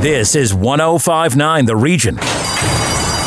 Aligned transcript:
This 0.00 0.34
is 0.34 0.54
1059 0.54 1.66
The 1.66 1.76
Region. 1.76 2.16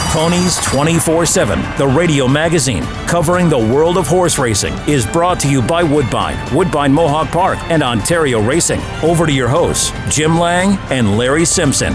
Ponies 0.10 0.58
24 0.66 1.28
7, 1.28 1.60
the 1.78 1.86
radio 1.86 2.28
magazine 2.28 2.82
covering 3.06 3.48
the 3.48 3.60
world 3.60 3.96
of 3.96 4.08
horse 4.08 4.40
racing, 4.40 4.74
is 4.88 5.06
brought 5.06 5.40
to 5.42 5.52
you 5.52 5.62
by 5.62 5.84
Woodbine, 5.84 6.36
Woodbine 6.52 6.92
Mohawk 6.92 7.28
Park, 7.28 7.60
and 7.70 7.84
Ontario 7.84 8.42
Racing. 8.42 8.82
Over 9.04 9.28
to 9.28 9.32
your 9.32 9.48
hosts, 9.48 9.92
Jim 10.10 10.40
Lang 10.40 10.80
and 10.90 11.16
Larry 11.16 11.46
Simpson. 11.46 11.94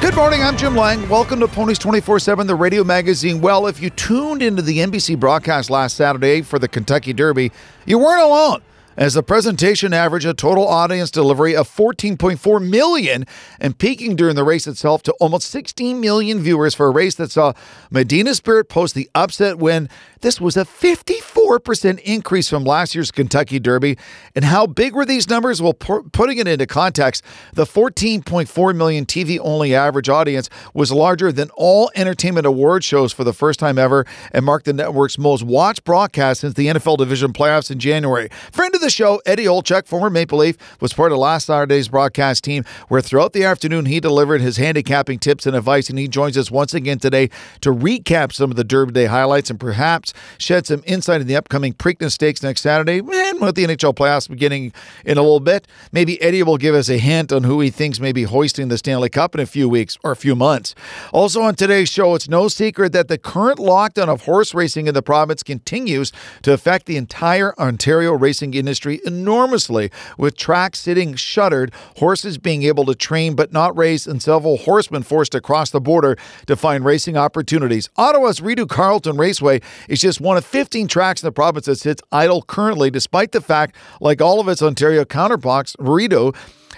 Good 0.00 0.16
morning, 0.16 0.42
I'm 0.42 0.56
Jim 0.56 0.74
Lang. 0.74 1.06
Welcome 1.10 1.38
to 1.40 1.46
Ponies 1.46 1.78
24 1.78 2.18
7, 2.18 2.46
the 2.46 2.54
radio 2.54 2.84
magazine. 2.84 3.42
Well, 3.42 3.66
if 3.66 3.82
you 3.82 3.90
tuned 3.90 4.40
into 4.40 4.62
the 4.62 4.78
NBC 4.78 5.20
broadcast 5.20 5.68
last 5.68 5.94
Saturday 5.94 6.40
for 6.40 6.58
the 6.58 6.68
Kentucky 6.68 7.12
Derby, 7.12 7.52
you 7.84 7.98
weren't 7.98 8.22
alone 8.22 8.62
as 8.96 9.14
the 9.14 9.22
presentation 9.22 9.92
averaged 9.92 10.26
a 10.26 10.34
total 10.34 10.66
audience 10.66 11.10
delivery 11.10 11.54
of 11.54 11.68
14.4 11.68 12.68
million 12.68 13.26
and 13.60 13.78
peaking 13.78 14.16
during 14.16 14.36
the 14.36 14.44
race 14.44 14.66
itself 14.66 15.02
to 15.04 15.12
almost 15.14 15.48
16 15.50 16.00
million 16.00 16.40
viewers 16.40 16.74
for 16.74 16.86
a 16.86 16.90
race 16.90 17.14
that 17.16 17.30
saw 17.30 17.52
Medina 17.90 18.34
Spirit 18.34 18.68
post 18.68 18.94
the 18.94 19.10
upset 19.14 19.58
win 19.58 19.88
this 20.26 20.40
was 20.40 20.56
a 20.56 20.64
54% 20.64 22.00
increase 22.00 22.48
from 22.48 22.64
last 22.64 22.94
year's 22.94 23.12
Kentucky 23.12 23.58
Derby. 23.58 23.98
And 24.34 24.44
how 24.44 24.66
big 24.66 24.94
were 24.94 25.04
these 25.04 25.28
numbers? 25.28 25.60
Well, 25.60 25.74
putting 25.74 26.38
it 26.38 26.48
into 26.48 26.66
context, 26.66 27.22
the 27.52 27.64
14.4 27.64 28.76
million 28.76 29.06
TV 29.06 29.38
only 29.40 29.74
average 29.74 30.08
audience 30.08 30.48
was 30.74 30.90
larger 30.90 31.30
than 31.30 31.50
all 31.54 31.90
entertainment 31.94 32.44
award 32.44 32.82
shows 32.82 33.12
for 33.12 33.24
the 33.24 33.32
first 33.32 33.60
time 33.60 33.78
ever 33.78 34.04
and 34.32 34.44
marked 34.44 34.64
the 34.64 34.72
network's 34.72 35.16
most 35.18 35.42
watched 35.42 35.84
broadcast 35.84 36.40
since 36.40 36.54
the 36.54 36.66
NFL 36.66 36.98
Division 36.98 37.32
playoffs 37.32 37.70
in 37.70 37.78
January. 37.78 38.28
Friend 38.50 38.74
of 38.74 38.80
the 38.80 38.85
show, 38.92 39.20
Eddie 39.26 39.44
Olczyk, 39.44 39.86
former 39.86 40.10
Maple 40.10 40.38
Leaf, 40.38 40.56
was 40.80 40.92
part 40.92 41.12
of 41.12 41.18
last 41.18 41.46
Saturday's 41.46 41.88
broadcast 41.88 42.44
team, 42.44 42.64
where 42.88 43.00
throughout 43.00 43.32
the 43.32 43.44
afternoon 43.44 43.86
he 43.86 44.00
delivered 44.00 44.40
his 44.40 44.56
handicapping 44.56 45.18
tips 45.18 45.46
and 45.46 45.56
advice. 45.56 45.88
And 45.90 45.98
he 45.98 46.08
joins 46.08 46.36
us 46.38 46.50
once 46.50 46.74
again 46.74 46.98
today 46.98 47.30
to 47.60 47.70
recap 47.70 48.32
some 48.32 48.50
of 48.50 48.56
the 48.56 48.64
Derby 48.64 48.92
Day 48.92 49.06
highlights 49.06 49.50
and 49.50 49.58
perhaps 49.58 50.12
shed 50.38 50.66
some 50.66 50.82
insight 50.86 51.20
in 51.20 51.26
the 51.26 51.36
upcoming 51.36 51.72
Preakness 51.72 52.12
Stakes 52.12 52.42
next 52.42 52.62
Saturday. 52.62 52.98
And 52.98 53.40
with 53.40 53.54
the 53.54 53.66
NHL 53.66 53.94
playoffs 53.94 54.28
beginning 54.28 54.72
in 55.04 55.18
a 55.18 55.22
little 55.22 55.40
bit, 55.40 55.66
maybe 55.92 56.20
Eddie 56.22 56.42
will 56.42 56.58
give 56.58 56.74
us 56.74 56.88
a 56.88 56.98
hint 56.98 57.32
on 57.32 57.44
who 57.44 57.60
he 57.60 57.70
thinks 57.70 58.00
may 58.00 58.12
be 58.12 58.22
hoisting 58.22 58.68
the 58.68 58.78
Stanley 58.78 59.08
Cup 59.08 59.34
in 59.34 59.40
a 59.40 59.46
few 59.46 59.68
weeks 59.68 59.98
or 60.04 60.12
a 60.12 60.16
few 60.16 60.34
months. 60.34 60.74
Also 61.12 61.42
on 61.42 61.54
today's 61.54 61.88
show, 61.88 62.14
it's 62.14 62.28
no 62.28 62.48
secret 62.48 62.92
that 62.92 63.08
the 63.08 63.18
current 63.18 63.58
lockdown 63.58 64.08
of 64.08 64.22
horse 64.22 64.54
racing 64.54 64.86
in 64.86 64.94
the 64.94 65.02
province 65.02 65.42
continues 65.42 66.12
to 66.42 66.52
affect 66.52 66.86
the 66.86 66.96
entire 66.96 67.58
Ontario 67.58 68.12
racing 68.12 68.54
industry 68.54 68.75
enormously, 68.84 69.90
with 70.18 70.36
tracks 70.36 70.80
sitting 70.80 71.14
shuttered, 71.14 71.72
horses 71.98 72.38
being 72.38 72.62
able 72.62 72.84
to 72.86 72.94
train 72.94 73.34
but 73.34 73.52
not 73.52 73.76
race, 73.76 74.06
and 74.06 74.22
several 74.22 74.58
horsemen 74.58 75.02
forced 75.02 75.32
to 75.32 75.40
cross 75.40 75.70
the 75.70 75.80
border 75.80 76.16
to 76.46 76.56
find 76.56 76.84
racing 76.84 77.16
opportunities. 77.16 77.88
Ottawa's 77.96 78.40
Rideau 78.40 78.66
Carleton 78.66 79.16
Raceway 79.16 79.60
is 79.88 80.00
just 80.00 80.20
one 80.20 80.36
of 80.36 80.44
15 80.44 80.88
tracks 80.88 81.22
in 81.22 81.26
the 81.26 81.32
province 81.32 81.66
that 81.66 81.76
sits 81.76 82.02
idle 82.12 82.42
currently, 82.42 82.90
despite 82.90 83.32
the 83.32 83.40
fact, 83.40 83.76
like 84.00 84.20
all 84.20 84.40
of 84.40 84.48
its 84.48 84.62
Ontario 84.62 85.04
counterparts, 85.04 85.76
Rideau 85.78 86.32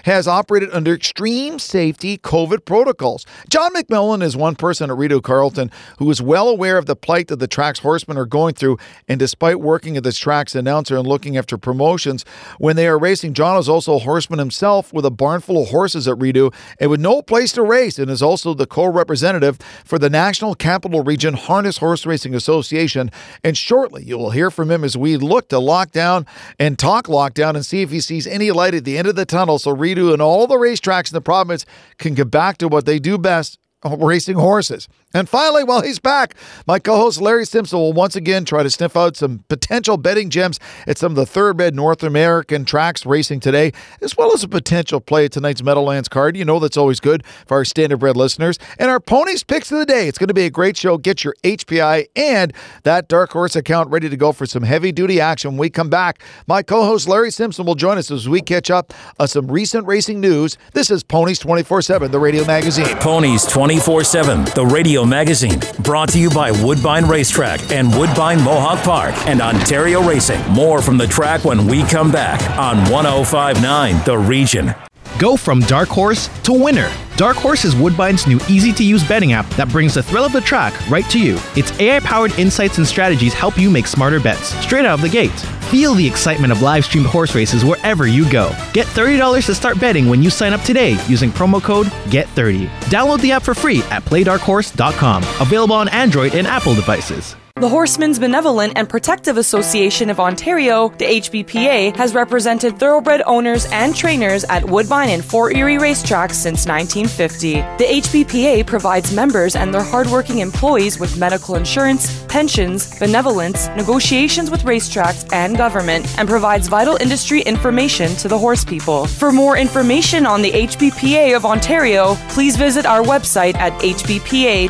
has 0.09 0.27
operated 0.27 0.69
under 0.71 0.93
extreme 0.93 1.59
safety 1.59 2.17
COVID 2.17 2.65
protocols. 2.65 3.25
John 3.49 3.73
McMillan 3.73 4.21
is 4.21 4.35
one 4.35 4.55
person 4.55 4.89
at 4.89 4.97
Rideau 4.97 5.21
Carleton 5.21 5.71
who 5.97 6.09
is 6.09 6.21
well 6.21 6.49
aware 6.49 6.77
of 6.77 6.85
the 6.85 6.95
plight 6.95 7.27
that 7.27 7.37
the 7.37 7.47
track's 7.47 7.79
horsemen 7.79 8.17
are 8.17 8.25
going 8.25 8.53
through. 8.53 8.77
And 9.07 9.19
despite 9.19 9.59
working 9.59 9.95
as 9.97 10.03
the 10.03 10.11
track's 10.11 10.55
announcer 10.55 10.97
and 10.97 11.07
looking 11.07 11.37
after 11.37 11.57
promotions, 11.57 12.25
when 12.57 12.75
they 12.75 12.87
are 12.87 12.97
racing, 12.97 13.33
John 13.33 13.57
is 13.57 13.69
also 13.69 13.95
a 13.95 13.99
horseman 13.99 14.39
himself 14.39 14.91
with 14.93 15.05
a 15.05 15.11
barn 15.11 15.41
full 15.41 15.63
of 15.63 15.69
horses 15.69 16.07
at 16.07 16.17
Rideau 16.17 16.51
and 16.79 16.89
with 16.89 16.99
no 16.99 17.21
place 17.21 17.51
to 17.53 17.61
race, 17.61 17.99
and 17.99 18.09
is 18.09 18.21
also 18.21 18.53
the 18.53 18.65
co 18.65 18.85
representative 18.85 19.57
for 19.85 19.99
the 19.99 20.09
National 20.09 20.55
Capital 20.55 21.03
Region 21.03 21.33
Harness 21.33 21.77
Horse 21.77 22.05
Racing 22.05 22.33
Association. 22.35 23.11
And 23.43 23.57
shortly, 23.57 24.03
you 24.03 24.17
will 24.17 24.31
hear 24.31 24.49
from 24.49 24.71
him 24.71 24.83
as 24.83 24.97
we 24.97 25.17
look 25.17 25.49
to 25.49 25.57
lockdown 25.57 26.27
and 26.57 26.77
talk 26.77 27.07
lockdown 27.07 27.55
and 27.55 27.65
see 27.65 27.81
if 27.81 27.91
he 27.91 27.99
sees 27.99 28.25
any 28.27 28.51
light 28.51 28.73
at 28.73 28.85
the 28.85 28.97
end 28.97 29.07
of 29.07 29.15
the 29.15 29.25
tunnel. 29.25 29.59
So, 29.59 29.71
Rideau 29.71 29.98
and 30.07 30.21
all 30.21 30.47
the 30.47 30.55
racetracks 30.55 31.11
in 31.11 31.15
the 31.15 31.21
province 31.21 31.65
can 31.97 32.13
get 32.13 32.31
back 32.31 32.57
to 32.59 32.67
what 32.67 32.85
they 32.85 32.99
do 32.99 33.17
best 33.17 33.59
racing 33.83 34.37
horses. 34.37 34.87
And 35.11 35.27
finally, 35.27 35.63
while 35.63 35.81
he's 35.81 35.97
back, 35.97 36.35
my 36.67 36.77
co 36.77 36.95
host 36.95 37.19
Larry 37.19 37.45
Simpson 37.45 37.79
will 37.79 37.93
once 37.93 38.15
again 38.15 38.45
try 38.45 38.61
to 38.61 38.69
sniff 38.69 38.95
out 38.95 39.17
some 39.17 39.43
potential 39.47 39.97
betting 39.97 40.29
gems 40.29 40.59
at 40.85 40.99
some 40.99 41.13
of 41.13 41.15
the 41.15 41.25
thoroughbred 41.25 41.73
North 41.73 42.03
American 42.03 42.63
tracks 42.63 43.07
racing 43.07 43.39
today, 43.39 43.71
as 44.01 44.15
well 44.15 44.31
as 44.33 44.43
a 44.43 44.47
potential 44.47 45.01
play 45.01 45.25
at 45.25 45.31
tonight's 45.31 45.63
Meadowlands 45.63 46.09
card. 46.09 46.37
You 46.37 46.45
know 46.45 46.59
that's 46.59 46.77
always 46.77 46.99
good 46.99 47.25
for 47.47 47.57
our 47.57 47.63
standardbred 47.63 48.15
listeners. 48.15 48.59
And 48.77 48.91
our 48.91 48.99
ponies 48.99 49.43
picks 49.43 49.71
of 49.71 49.79
the 49.79 49.85
day. 49.85 50.07
It's 50.07 50.19
going 50.19 50.27
to 50.27 50.33
be 50.33 50.45
a 50.45 50.51
great 50.51 50.77
show. 50.77 50.99
Get 50.99 51.23
your 51.23 51.33
HPI 51.43 52.05
and 52.15 52.53
that 52.83 53.07
Dark 53.07 53.31
Horse 53.31 53.55
account 53.55 53.89
ready 53.89 54.09
to 54.09 54.17
go 54.17 54.31
for 54.31 54.45
some 54.45 54.61
heavy 54.61 54.91
duty 54.91 55.19
action 55.19 55.51
when 55.51 55.57
we 55.57 55.71
come 55.71 55.89
back. 55.89 56.21
My 56.45 56.61
co 56.61 56.85
host 56.85 57.07
Larry 57.07 57.31
Simpson 57.31 57.65
will 57.65 57.73
join 57.73 57.97
us 57.97 58.11
as 58.11 58.29
we 58.29 58.41
catch 58.41 58.69
up 58.69 58.93
on 59.19 59.27
some 59.27 59.47
recent 59.47 59.87
racing 59.87 60.21
news. 60.21 60.55
This 60.73 60.91
is 60.91 61.01
Ponies 61.01 61.39
24 61.39 61.81
7, 61.81 62.11
the 62.11 62.19
radio 62.19 62.45
magazine. 62.45 62.95
Ponies 62.97 63.47
24 63.47 64.03
7, 64.03 64.43
the 64.53 64.65
radio 64.65 64.98
Magazine, 65.05 65.59
brought 65.83 66.09
to 66.09 66.19
you 66.19 66.29
by 66.29 66.51
Woodbine 66.51 67.05
Racetrack 67.07 67.71
and 67.71 67.93
Woodbine 67.95 68.41
Mohawk 68.41 68.83
Park 68.83 69.15
and 69.27 69.41
Ontario 69.41 70.01
Racing. 70.01 70.41
More 70.49 70.81
from 70.81 70.97
the 70.97 71.07
track 71.07 71.45
when 71.45 71.67
we 71.67 71.83
come 71.83 72.11
back 72.11 72.41
on 72.57 72.77
1059 72.91 74.03
The 74.05 74.17
Region. 74.17 74.75
Go 75.19 75.35
from 75.35 75.59
dark 75.61 75.89
horse 75.89 76.29
to 76.43 76.53
winner. 76.53 76.89
Dark 77.17 77.35
Horse 77.35 77.65
is 77.65 77.75
Woodbine's 77.75 78.25
new 78.25 78.39
easy 78.47 78.71
to 78.71 78.85
use 78.85 79.05
betting 79.05 79.33
app 79.33 79.45
that 79.57 79.67
brings 79.67 79.95
the 79.95 80.01
thrill 80.01 80.23
of 80.23 80.31
the 80.31 80.39
track 80.39 80.73
right 80.89 81.03
to 81.09 81.19
you. 81.19 81.37
Its 81.57 81.77
AI 81.77 81.99
powered 81.99 82.31
insights 82.39 82.77
and 82.77 82.87
strategies 82.87 83.33
help 83.33 83.57
you 83.57 83.69
make 83.69 83.87
smarter 83.87 84.21
bets 84.21 84.55
straight 84.63 84.85
out 84.85 84.93
of 84.93 85.01
the 85.01 85.09
gate. 85.09 85.37
Feel 85.69 85.93
the 85.93 86.07
excitement 86.07 86.53
of 86.53 86.61
live 86.61 86.85
streamed 86.85 87.07
horse 87.07 87.35
races 87.35 87.65
wherever 87.65 88.07
you 88.07 88.31
go. 88.31 88.55
Get 88.71 88.87
$30 88.87 89.45
to 89.47 89.53
start 89.53 89.77
betting 89.81 90.07
when 90.07 90.23
you 90.23 90.29
sign 90.29 90.53
up 90.53 90.61
today 90.61 90.91
using 91.09 91.31
promo 91.31 91.61
code 91.61 91.87
GET30. 92.07 92.69
Download 92.85 93.19
the 93.19 93.33
app 93.33 93.43
for 93.43 93.53
free 93.53 93.79
at 93.89 94.03
playdarkhorse.com. 94.03 95.23
Available 95.41 95.75
on 95.75 95.89
Android 95.89 96.35
and 96.35 96.47
Apple 96.47 96.73
devices. 96.73 97.35
The 97.59 97.67
Horsemen's 97.67 98.19
Benevolent 98.19 98.71
and 98.77 98.87
Protective 98.87 99.35
Association 99.35 100.09
of 100.09 100.17
Ontario, 100.17 100.87
the 100.97 101.03
HBPA, 101.03 101.93
has 101.97 102.13
represented 102.13 102.79
thoroughbred 102.79 103.21
owners 103.25 103.65
and 103.73 103.93
trainers 103.93 104.45
at 104.45 104.63
Woodbine 104.63 105.09
and 105.09 105.25
Fort 105.25 105.57
Erie 105.57 105.75
racetracks 105.75 106.35
since 106.35 106.65
1950. 106.65 107.55
The 107.55 108.01
HBPA 108.01 108.65
provides 108.65 109.13
members 109.13 109.57
and 109.57 109.73
their 109.73 109.83
hardworking 109.83 110.39
employees 110.39 111.01
with 111.01 111.17
medical 111.17 111.55
insurance, 111.55 112.23
pensions, 112.29 112.97
benevolence, 112.97 113.67
negotiations 113.75 114.49
with 114.49 114.63
racetracks 114.63 115.29
and 115.33 115.57
government, 115.57 116.05
and 116.17 116.29
provides 116.29 116.69
vital 116.69 116.95
industry 116.95 117.41
information 117.41 118.15
to 118.15 118.29
the 118.29 118.37
horse 118.37 118.63
people. 118.63 119.05
For 119.05 119.33
more 119.33 119.57
information 119.57 120.25
on 120.25 120.41
the 120.41 120.51
HBPA 120.51 121.35
of 121.35 121.45
Ontario, 121.45 122.15
please 122.29 122.55
visit 122.55 122.85
our 122.85 123.03
website 123.03 123.55
at 123.55 123.73
hbpa.on.ca. 123.81 124.69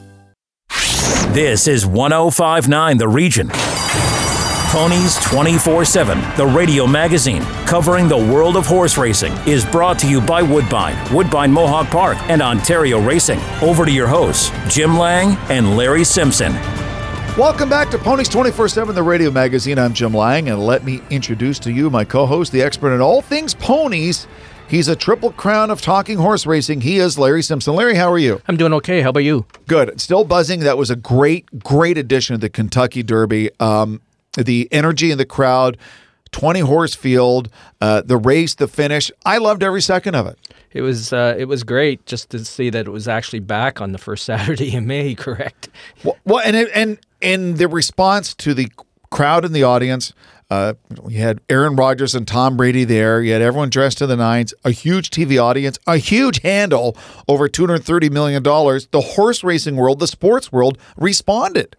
This 1.33 1.65
is 1.65 1.85
1059 1.85 2.97
The 2.97 3.07
Region. 3.07 3.47
Ponies 4.67 5.15
24 5.23 5.85
7, 5.85 6.19
the 6.35 6.45
radio 6.45 6.85
magazine 6.85 7.41
covering 7.65 8.09
the 8.09 8.17
world 8.17 8.57
of 8.57 8.65
horse 8.65 8.97
racing, 8.97 9.31
is 9.47 9.63
brought 9.63 9.97
to 9.99 10.09
you 10.09 10.19
by 10.19 10.41
Woodbine, 10.41 10.97
Woodbine 11.13 11.49
Mohawk 11.49 11.87
Park, 11.87 12.17
and 12.29 12.41
Ontario 12.41 12.99
Racing. 12.99 13.39
Over 13.61 13.85
to 13.85 13.91
your 13.93 14.09
hosts, 14.09 14.51
Jim 14.67 14.97
Lang 14.97 15.37
and 15.49 15.77
Larry 15.77 16.03
Simpson. 16.03 16.51
Welcome 17.37 17.69
back 17.69 17.89
to 17.91 17.97
Ponies 17.97 18.27
24 18.27 18.67
7, 18.67 18.93
the 18.93 19.01
radio 19.01 19.31
magazine. 19.31 19.79
I'm 19.79 19.93
Jim 19.93 20.13
Lang, 20.13 20.49
and 20.49 20.59
let 20.59 20.83
me 20.83 21.01
introduce 21.09 21.59
to 21.59 21.71
you 21.71 21.89
my 21.89 22.03
co 22.03 22.25
host, 22.25 22.51
the 22.51 22.61
expert 22.61 22.93
in 22.93 22.99
all 22.99 23.21
things 23.21 23.53
ponies. 23.53 24.27
He's 24.71 24.87
a 24.87 24.95
triple 24.95 25.33
crown 25.33 25.69
of 25.69 25.81
talking 25.81 26.17
horse 26.17 26.45
racing. 26.45 26.79
He 26.79 26.97
is 26.97 27.19
Larry 27.19 27.43
Simpson. 27.43 27.75
Larry, 27.75 27.95
how 27.95 28.09
are 28.09 28.17
you? 28.17 28.41
I'm 28.47 28.55
doing 28.55 28.71
okay. 28.75 29.01
How 29.01 29.09
about 29.09 29.25
you? 29.25 29.45
Good. 29.67 29.99
Still 29.99 30.23
buzzing. 30.23 30.61
That 30.61 30.77
was 30.77 30.89
a 30.89 30.95
great, 30.95 31.45
great 31.61 31.97
addition 31.97 32.35
to 32.35 32.37
the 32.37 32.47
Kentucky 32.49 33.03
Derby. 33.03 33.49
Um, 33.59 33.99
the 34.37 34.69
energy 34.71 35.11
in 35.11 35.17
the 35.17 35.25
crowd 35.25 35.77
20 36.31 36.61
horse 36.61 36.95
field, 36.95 37.49
uh, 37.81 38.03
the 38.05 38.15
race, 38.15 38.55
the 38.55 38.69
finish. 38.69 39.11
I 39.25 39.39
loved 39.39 39.61
every 39.61 39.81
second 39.81 40.15
of 40.15 40.25
it. 40.25 40.39
It 40.71 40.83
was 40.83 41.11
uh, 41.11 41.35
it 41.37 41.49
was 41.49 41.63
great 41.65 42.05
just 42.05 42.29
to 42.29 42.45
see 42.45 42.69
that 42.69 42.87
it 42.87 42.91
was 42.91 43.09
actually 43.09 43.41
back 43.41 43.81
on 43.81 43.91
the 43.91 43.97
first 43.97 44.23
Saturday 44.25 44.73
in 44.73 44.87
May. 44.87 45.15
Correct. 45.15 45.67
Well, 46.05 46.15
well 46.23 46.39
and 46.45 46.55
it, 46.55 46.69
and 46.73 46.97
in 47.19 47.55
the 47.55 47.67
response 47.67 48.33
to 48.35 48.53
the 48.53 48.69
crowd 49.09 49.43
in 49.43 49.51
the 49.51 49.63
audience, 49.63 50.13
uh, 50.51 50.73
you 51.07 51.21
had 51.21 51.39
Aaron 51.47 51.77
Rodgers 51.77 52.13
and 52.13 52.27
Tom 52.27 52.57
Brady 52.57 52.83
there. 52.83 53.21
You 53.21 53.31
had 53.31 53.41
everyone 53.41 53.69
dressed 53.69 53.99
to 53.99 54.05
the 54.05 54.17
nines, 54.17 54.53
a 54.65 54.71
huge 54.71 55.09
TV 55.09 55.41
audience, 55.41 55.79
a 55.87 55.95
huge 55.95 56.41
handle, 56.41 56.97
over 57.29 57.47
$230 57.47 58.11
million. 58.11 58.43
The 58.43 59.13
horse 59.15 59.45
racing 59.45 59.77
world, 59.77 59.99
the 59.99 60.07
sports 60.07 60.51
world 60.51 60.77
responded. 60.97 61.77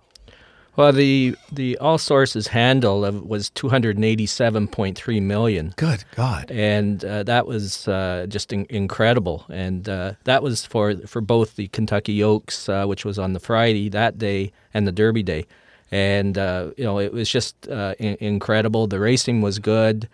Well, 0.74 0.90
the 0.90 1.36
the 1.52 1.76
all 1.76 1.98
sources 1.98 2.46
handle 2.46 3.02
was 3.02 3.50
287.3 3.50 5.22
million. 5.22 5.74
Good 5.76 6.04
God! 6.16 6.50
And 6.50 7.04
uh, 7.04 7.24
that 7.24 7.46
was 7.46 7.86
uh, 7.86 8.24
just 8.26 8.54
in- 8.54 8.66
incredible. 8.70 9.44
And 9.50 9.86
uh, 9.86 10.14
that 10.24 10.42
was 10.42 10.64
for 10.64 10.96
for 11.06 11.20
both 11.20 11.56
the 11.56 11.68
Kentucky 11.68 12.22
Oaks, 12.22 12.70
uh, 12.70 12.86
which 12.86 13.04
was 13.04 13.18
on 13.18 13.34
the 13.34 13.38
Friday 13.38 13.90
that 13.90 14.16
day, 14.16 14.50
and 14.72 14.88
the 14.88 14.92
Derby 14.92 15.22
day 15.22 15.44
and 15.92 16.38
uh, 16.38 16.70
you 16.76 16.82
know 16.82 16.98
it 16.98 17.12
was 17.12 17.30
just 17.30 17.68
uh, 17.68 17.94
in- 18.00 18.16
incredible. 18.18 18.88
The 18.88 18.98
racing 18.98 19.42
was 19.42 19.60
good. 19.60 20.08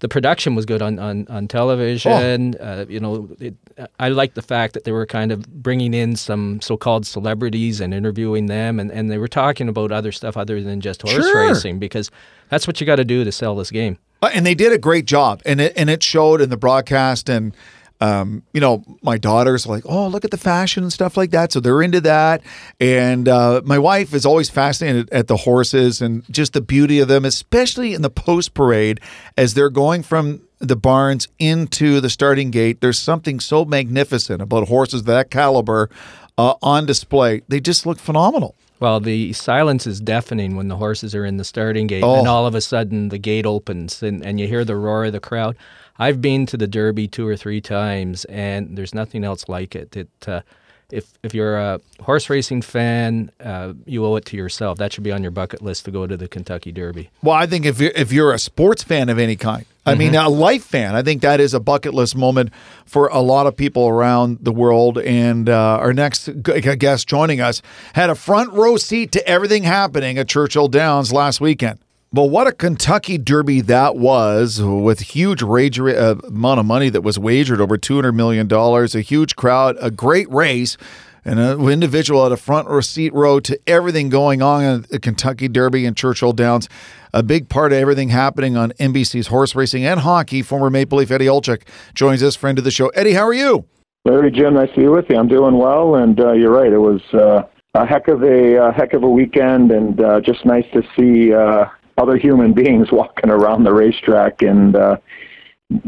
The 0.00 0.08
production 0.08 0.54
was 0.54 0.64
good 0.64 0.80
on 0.80 0.98
on, 1.00 1.26
on 1.28 1.48
television. 1.48 2.54
Oh. 2.58 2.64
Uh, 2.64 2.84
you 2.88 3.00
know, 3.00 3.28
it, 3.40 3.54
I 3.98 4.08
like 4.10 4.34
the 4.34 4.42
fact 4.42 4.74
that 4.74 4.84
they 4.84 4.92
were 4.92 5.06
kind 5.06 5.32
of 5.32 5.46
bringing 5.62 5.92
in 5.92 6.14
some 6.14 6.60
so-called 6.60 7.04
celebrities 7.04 7.80
and 7.80 7.92
interviewing 7.92 8.46
them, 8.46 8.78
and, 8.78 8.92
and 8.92 9.10
they 9.10 9.18
were 9.18 9.28
talking 9.28 9.68
about 9.68 9.90
other 9.90 10.12
stuff 10.12 10.36
other 10.36 10.62
than 10.62 10.80
just 10.80 11.02
horse 11.02 11.14
sure. 11.14 11.48
racing 11.48 11.80
because 11.80 12.12
that's 12.48 12.66
what 12.68 12.80
you 12.80 12.86
got 12.86 12.96
to 12.96 13.04
do 13.04 13.24
to 13.24 13.32
sell 13.32 13.56
this 13.56 13.72
game. 13.72 13.98
Uh, 14.22 14.30
and 14.32 14.46
they 14.46 14.54
did 14.54 14.72
a 14.72 14.78
great 14.78 15.04
job, 15.04 15.42
and 15.44 15.60
it 15.60 15.72
and 15.76 15.90
it 15.90 16.02
showed 16.02 16.40
in 16.40 16.48
the 16.48 16.56
broadcast 16.56 17.28
and 17.28 17.54
um, 18.00 18.42
you 18.52 18.60
know, 18.60 18.84
my 19.02 19.18
daughters 19.18 19.66
like, 19.66 19.84
oh, 19.86 20.06
look 20.06 20.24
at 20.24 20.30
the 20.30 20.36
fashion 20.36 20.84
and 20.84 20.92
stuff 20.92 21.16
like 21.16 21.30
that. 21.30 21.52
So 21.52 21.60
they're 21.60 21.82
into 21.82 22.00
that. 22.02 22.42
And 22.80 23.28
uh, 23.28 23.62
my 23.64 23.78
wife 23.78 24.14
is 24.14 24.24
always 24.24 24.48
fascinated 24.50 25.10
at 25.10 25.26
the 25.26 25.38
horses 25.38 26.00
and 26.00 26.24
just 26.32 26.52
the 26.52 26.60
beauty 26.60 27.00
of 27.00 27.08
them, 27.08 27.24
especially 27.24 27.94
in 27.94 28.02
the 28.02 28.10
post 28.10 28.54
parade 28.54 29.00
as 29.36 29.54
they're 29.54 29.70
going 29.70 30.02
from 30.02 30.42
the 30.60 30.76
barns 30.76 31.28
into 31.38 32.00
the 32.00 32.10
starting 32.10 32.50
gate. 32.50 32.80
There's 32.80 32.98
something 32.98 33.40
so 33.40 33.64
magnificent 33.64 34.42
about 34.42 34.68
horses 34.68 35.04
that 35.04 35.30
caliber 35.30 35.90
uh, 36.36 36.54
on 36.62 36.86
display. 36.86 37.42
They 37.48 37.60
just 37.60 37.84
look 37.84 37.98
phenomenal. 37.98 38.54
Well, 38.80 39.00
the 39.00 39.32
silence 39.32 39.88
is 39.88 40.00
deafening 40.00 40.54
when 40.54 40.68
the 40.68 40.76
horses 40.76 41.14
are 41.14 41.24
in 41.24 41.36
the 41.36 41.44
starting 41.44 41.88
gate, 41.88 42.04
oh. 42.04 42.20
and 42.20 42.28
all 42.28 42.46
of 42.46 42.54
a 42.54 42.60
sudden 42.60 43.08
the 43.08 43.18
gate 43.18 43.44
opens 43.44 44.04
and, 44.04 44.24
and 44.24 44.38
you 44.38 44.46
hear 44.46 44.64
the 44.64 44.76
roar 44.76 45.06
of 45.06 45.12
the 45.12 45.20
crowd. 45.20 45.56
I've 45.98 46.20
been 46.22 46.46
to 46.46 46.56
the 46.56 46.66
Derby 46.66 47.08
two 47.08 47.26
or 47.26 47.36
three 47.36 47.60
times, 47.60 48.24
and 48.26 48.76
there's 48.76 48.94
nothing 48.94 49.24
else 49.24 49.48
like 49.48 49.74
it. 49.74 49.96
It 49.96 50.08
uh, 50.26 50.42
if 50.90 51.12
if 51.22 51.34
you're 51.34 51.58
a 51.58 51.80
horse 52.00 52.30
racing 52.30 52.62
fan, 52.62 53.30
uh, 53.40 53.74
you 53.84 54.04
owe 54.06 54.16
it 54.16 54.24
to 54.26 54.36
yourself. 54.36 54.78
That 54.78 54.92
should 54.92 55.04
be 55.04 55.12
on 55.12 55.22
your 55.22 55.30
bucket 55.30 55.60
list 55.60 55.84
to 55.84 55.90
go 55.90 56.06
to 56.06 56.16
the 56.16 56.28
Kentucky 56.28 56.72
Derby. 56.72 57.10
Well, 57.22 57.34
I 57.34 57.46
think 57.46 57.66
if 57.66 57.80
you're, 57.80 57.92
if 57.94 58.12
you're 58.12 58.32
a 58.32 58.38
sports 58.38 58.82
fan 58.82 59.08
of 59.08 59.18
any 59.18 59.36
kind, 59.36 59.66
I 59.84 59.92
mm-hmm. 59.92 59.98
mean 59.98 60.14
a 60.14 60.28
life 60.28 60.64
fan, 60.64 60.94
I 60.94 61.02
think 61.02 61.22
that 61.22 61.40
is 61.40 61.52
a 61.52 61.60
bucket 61.60 61.92
list 61.92 62.16
moment 62.16 62.52
for 62.86 63.08
a 63.08 63.20
lot 63.20 63.46
of 63.46 63.56
people 63.56 63.86
around 63.86 64.38
the 64.40 64.52
world. 64.52 64.98
And 64.98 65.48
uh, 65.48 65.78
our 65.78 65.92
next 65.92 66.30
guest 66.42 67.06
joining 67.06 67.40
us 67.40 67.60
had 67.92 68.08
a 68.08 68.14
front 68.14 68.52
row 68.52 68.76
seat 68.76 69.12
to 69.12 69.28
everything 69.28 69.64
happening 69.64 70.16
at 70.16 70.28
Churchill 70.28 70.68
Downs 70.68 71.12
last 71.12 71.40
weekend. 71.40 71.80
But 72.10 72.24
what 72.24 72.46
a 72.46 72.52
Kentucky 72.52 73.18
Derby 73.18 73.60
that 73.62 73.96
was 73.96 74.62
with 74.62 75.00
huge 75.00 75.42
rage, 75.42 75.78
uh, 75.78 76.14
amount 76.26 76.58
of 76.58 76.64
money 76.64 76.88
that 76.88 77.02
was 77.02 77.18
wagered 77.18 77.60
over 77.60 77.76
$200 77.76 78.14
million, 78.14 78.50
a 78.50 79.00
huge 79.02 79.36
crowd, 79.36 79.76
a 79.78 79.90
great 79.90 80.30
race, 80.30 80.78
and 81.22 81.38
an 81.38 81.68
individual 81.68 82.24
at 82.24 82.32
a 82.32 82.38
front 82.38 82.66
row 82.66 82.80
seat 82.80 83.12
row 83.12 83.40
to 83.40 83.60
everything 83.66 84.08
going 84.08 84.40
on 84.40 84.64
in 84.64 84.86
the 84.90 84.98
Kentucky 84.98 85.48
Derby 85.48 85.84
and 85.84 85.94
Churchill 85.94 86.32
Downs. 86.32 86.66
A 87.12 87.22
big 87.22 87.50
part 87.50 87.72
of 87.72 87.78
everything 87.78 88.08
happening 88.08 88.56
on 88.56 88.72
NBC's 88.72 89.26
horse 89.26 89.54
racing 89.54 89.84
and 89.84 90.00
hockey. 90.00 90.40
Former 90.40 90.70
Maple 90.70 90.98
Leaf 90.98 91.10
Eddie 91.10 91.26
Olczyk 91.26 91.68
joins 91.92 92.22
us, 92.22 92.36
friend 92.36 92.56
of 92.56 92.64
the 92.64 92.70
show. 92.70 92.88
Eddie, 92.88 93.12
how 93.12 93.26
are 93.26 93.34
you? 93.34 93.66
Larry, 94.06 94.30
Jim, 94.30 94.54
nice 94.54 94.70
to 94.70 94.76
be 94.76 94.88
with 94.88 95.10
you. 95.10 95.18
I'm 95.18 95.28
doing 95.28 95.58
well, 95.58 95.96
and 95.96 96.18
uh, 96.18 96.32
you're 96.32 96.52
right. 96.52 96.72
It 96.72 96.78
was 96.78 97.02
uh, 97.12 97.42
a 97.74 97.84
heck 97.84 98.08
of 98.08 98.22
a 98.22 98.64
uh, 98.64 98.72
heck 98.72 98.94
of 98.94 99.02
a 99.02 99.08
weekend, 99.08 99.70
and 99.70 100.00
uh, 100.00 100.20
just 100.20 100.46
nice 100.46 100.64
to 100.72 100.82
see 100.96 101.34
uh, 101.34 101.66
other 101.98 102.16
human 102.16 102.54
beings 102.54 102.88
walking 102.92 103.30
around 103.30 103.64
the 103.64 103.72
racetrack 103.72 104.42
and 104.42 104.76
uh, 104.76 104.96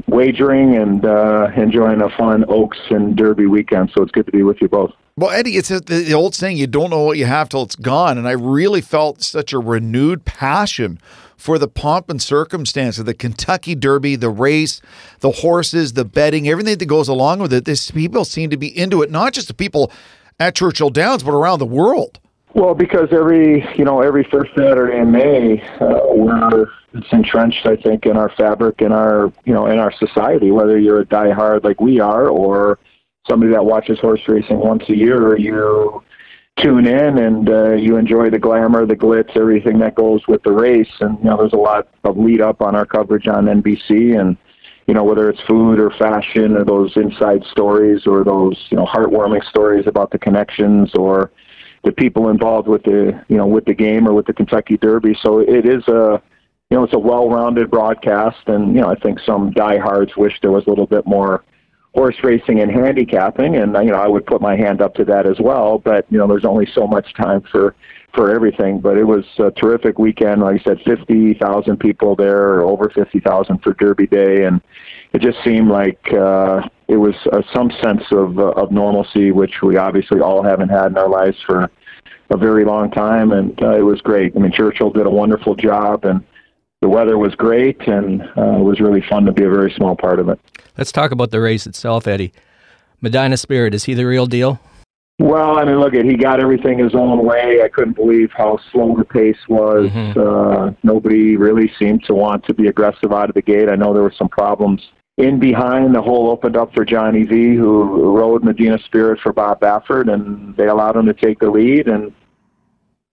wagering 0.07 0.77
and 0.77 1.05
uh, 1.07 1.49
enjoying 1.57 2.03
a 2.03 2.11
fun 2.11 2.45
Oaks 2.49 2.79
and 2.91 3.17
Derby 3.17 3.47
weekend. 3.47 3.91
So 3.95 4.03
it's 4.03 4.13
good 4.13 4.27
to 4.27 4.33
be 4.33 4.43
with 4.43 4.61
you 4.61 4.69
both. 4.69 4.93
Well, 5.17 5.31
Eddie, 5.31 5.57
it's 5.57 5.69
the 5.69 6.13
old 6.15 6.35
saying, 6.35 6.57
you 6.57 6.67
don't 6.67 6.91
know 6.91 7.03
what 7.03 7.19
you 7.19 7.27
have 7.27 7.49
till 7.49 7.63
it's 7.63 7.77
gone. 7.77 8.17
And 8.17 8.27
I 8.27 8.33
really 8.33 8.81
felt 8.81 9.23
such 9.23 9.53
a 9.53 9.59
renewed 9.59 10.25
passion 10.25 10.99
for 11.37 11.59
the 11.59 11.69
pomp 11.69 12.11
and 12.11 12.21
circumstance 12.21 12.99
of 12.99 13.07
the 13.07 13.15
Kentucky 13.15 13.75
Derby, 13.75 14.17
the 14.17 14.31
race, 14.31 14.81
the 15.21 15.31
horses, 15.31 15.95
the 15.95 16.05
betting, 16.05 16.49
everything 16.49 16.79
that 16.79 16.87
goes 16.87 17.09
along 17.09 17.41
with 17.41 17.53
it. 17.53 17.65
This 17.65 17.91
people 17.91 18.25
seem 18.25 18.51
to 18.51 18.57
be 18.57 18.77
into 18.77 19.03
it, 19.03 19.11
not 19.11 19.33
just 19.33 19.49
the 19.49 19.55
people 19.55 19.91
at 20.39 20.55
Churchill 20.55 20.91
Downs, 20.91 21.23
but 21.23 21.33
around 21.33 21.59
the 21.59 21.67
world. 21.67 22.19
Well, 22.55 22.75
because 22.75 23.09
every 23.13 23.65
you 23.77 23.85
know 23.85 24.01
every 24.01 24.25
first 24.25 24.51
Saturday 24.57 24.99
in 24.99 25.13
May, 25.13 25.63
uh, 25.81 26.01
we're 26.15 26.67
it's 26.93 27.07
entrenched, 27.13 27.67
I 27.67 27.77
think, 27.77 28.07
in 28.07 28.17
our 28.17 28.31
fabric, 28.31 28.83
in 28.83 28.93
our 28.93 29.33
you 29.45 29.55
know 29.55 29.67
in 29.67 29.79
our 29.79 29.93
society. 29.93 30.51
Whether 30.51 30.79
you're 30.79 31.01
a 31.01 31.07
diehard 31.07 31.63
like 31.63 31.81
we 31.81 32.01
are, 32.01 32.29
or 32.29 32.81
somebody 33.29 33.53
that 33.53 33.65
watches 33.65 34.01
horse 34.01 34.23
racing 34.27 34.59
once 34.59 34.83
a 34.89 34.97
year, 34.97 35.39
you 35.39 36.03
tune 36.57 36.87
in 36.87 37.19
and 37.19 37.49
uh, 37.49 37.73
you 37.75 37.97
enjoy 37.97 38.29
the 38.29 38.39
glamour, 38.39 38.85
the 38.85 38.97
glitz, 38.97 39.37
everything 39.37 39.79
that 39.79 39.95
goes 39.95 40.27
with 40.27 40.43
the 40.43 40.53
race. 40.53 40.91
And 41.01 41.19
you 41.19 41.27
know, 41.27 41.37
there's 41.37 41.53
a 41.53 41.57
lot 41.57 41.89
of 42.05 42.19
lead 42.19 42.41
up 42.41 42.61
on 42.61 42.75
our 42.75 42.85
coverage 42.85 43.29
on 43.29 43.45
NBC, 43.45 44.19
and 44.19 44.37
you 44.89 44.95
know 44.95 45.05
whether 45.05 45.31
it's 45.31 45.41
food 45.43 45.79
or 45.79 45.91
fashion 45.93 46.57
or 46.57 46.65
those 46.65 46.97
inside 46.97 47.45
stories 47.45 48.09
or 48.09 48.25
those 48.25 48.59
you 48.71 48.77
know 48.77 48.87
heartwarming 48.87 49.45
stories 49.49 49.87
about 49.87 50.11
the 50.11 50.19
connections 50.19 50.93
or 50.97 51.31
the 51.83 51.93
people 51.93 52.29
involved 52.29 52.69
with 52.69 52.83
the 52.83 53.25
you 53.29 53.37
know 53.37 53.47
with 53.47 53.65
the 53.65 53.75
game 53.75 54.07
or 54.07 54.13
with 54.13 54.27
the 54.27 54.33
Kentucky 54.33 54.77
Derby. 54.77 55.17
So 55.23 55.41
it 55.41 55.67
is 55.67 55.87
a 55.89 56.23
you 56.71 56.77
know 56.77 56.85
it's 56.85 56.95
a 56.95 56.99
well-rounded 56.99 57.71
broadcast, 57.71 58.47
and 58.47 58.75
you 58.75 58.81
know 58.81 58.89
I 58.89 58.97
think 58.97 59.19
some 59.21 59.51
diehards 59.53 60.17
wish 60.17 60.41
there 60.41 60.53
was 60.53 60.67
a 60.67 60.71
little 60.71 60.87
bit 60.87 61.07
more 61.07 61.45
horse 61.95 62.17
racing 62.23 62.61
and 62.61 62.71
handicapping, 62.71 63.57
and 63.57 63.75
you 63.75 63.93
know 63.93 63.99
I 63.99 64.09
would 64.09 64.27
put 64.27 64.41
my 64.41 64.57
hand 64.57 64.81
up 64.81 64.95
to 64.97 65.05
that 65.07 65.27
as 65.27 65.39
well. 65.41 65.79
But 65.79 66.07
you 66.11 66.19
know 66.19 66.27
there's 66.27 66.45
only 66.45 66.67
so 66.75 66.87
much 66.87 67.15
time 67.15 67.43
for 67.51 67.75
for 68.15 68.35
everything. 68.35 68.81
But 68.81 68.99
it 68.99 69.05
was 69.05 69.25
a 69.39 69.51
terrific 69.51 69.99
weekend. 69.99 70.43
Like 70.43 70.61
I 70.61 70.65
said, 70.65 70.81
fifty 70.85 71.35
thousand 71.35 71.79
people 71.79 72.15
there, 72.15 72.55
or 72.55 72.63
over 72.63 72.91
fifty 72.91 73.21
thousand 73.21 73.63
for 73.63 73.73
Derby 73.75 74.07
Day, 74.07 74.45
and 74.45 74.61
it 75.13 75.23
just 75.23 75.43
seemed 75.43 75.69
like 75.69 76.13
uh, 76.13 76.69
it 76.91 76.97
was 76.97 77.15
uh, 77.33 77.43
some 77.55 77.71
sense 77.83 78.03
of 78.11 78.39
uh, 78.39 78.51
of 78.51 78.73
normalcy, 78.73 79.31
which 79.31 79.63
we 79.63 79.77
obviously 79.77 80.21
all 80.21 80.43
haven't 80.43 80.71
had 80.71 80.87
in 80.87 80.99
our 80.99 81.09
lives 81.09 81.37
for 81.47 81.71
a 82.31 82.37
very 82.37 82.65
long 82.65 82.91
time, 82.91 83.31
and 83.31 83.61
uh, 83.63 83.77
it 83.77 83.83
was 83.83 84.01
great. 84.01 84.35
I 84.37 84.41
mean, 84.41 84.53
Churchill 84.53 84.91
did 84.91 85.07
a 85.07 85.11
wonderful 85.11 85.55
job, 85.55 86.05
and 86.05 86.25
the 86.81 86.89
weather 86.89 87.17
was 87.17 87.35
great, 87.37 87.81
and 87.87 88.23
uh, 88.37 88.59
it 88.59 88.65
was 88.65 88.81
really 88.81 89.03
fun 89.09 89.25
to 89.27 89.33
be 89.33 89.45
a 89.45 89.51
very 89.51 89.73
small 89.73 89.95
part 89.95 90.19
of 90.19 90.29
it. 90.29 90.41
Let's 90.77 90.91
talk 90.91 91.13
about 91.13 91.31
the 91.31 91.41
race 91.41 91.67
itself, 91.67 92.09
Eddie. 92.09 92.33
Medina 93.01 93.37
Spirit 93.37 93.73
is 93.73 93.85
he 93.85 93.95
the 93.95 94.07
real 94.07 94.27
deal? 94.27 94.59
Well, 95.21 95.59
I 95.59 95.65
mean, 95.65 95.79
look 95.79 95.95
at 95.95 96.05
he 96.05 96.17
got 96.17 96.41
everything 96.41 96.79
his 96.79 96.95
own 96.95 97.25
way. 97.25 97.63
I 97.63 97.69
couldn't 97.69 97.95
believe 97.95 98.31
how 98.33 98.59
slow 98.73 98.97
the 98.97 99.05
pace 99.05 99.37
was. 99.49 99.91
Mm-hmm. 99.91 100.19
Uh, 100.19 100.73
nobody 100.83 101.37
really 101.37 101.71
seemed 101.79 102.05
to 102.05 102.15
want 102.15 102.45
to 102.47 102.55
be 102.55 102.67
aggressive 102.67 103.13
out 103.13 103.29
of 103.29 103.35
the 103.35 103.43
gate. 103.43 103.69
I 103.69 103.77
know 103.77 103.93
there 103.93 104.03
were 104.03 104.15
some 104.17 104.29
problems 104.29 104.81
in 105.21 105.39
behind. 105.39 105.95
The 105.95 106.03
hole 106.03 106.31
opened 106.31 106.57
up 106.57 106.73
for 106.75 106.85
Johnny 106.85 107.25
V, 107.25 107.55
who 107.55 108.17
rode 108.17 108.43
Medina 108.43 108.79
Spirit 108.85 109.21
for 109.21 109.33
Bob 109.33 109.61
Baffert, 109.61 110.13
and 110.13 110.57
they 110.57 110.67
allowed 110.67 110.97
him 110.97 111.07
to 111.07 111.15
take 111.15 111.39
the 111.39 111.51
lead. 111.51 111.89
And 111.89 112.13